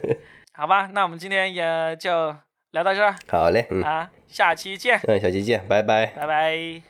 [0.55, 2.35] 好吧，那我们今天也就
[2.71, 3.15] 聊到这儿。
[3.27, 4.99] 好嘞，嗯，啊，下期见。
[5.07, 6.81] 嗯，下期见，拜拜，拜拜。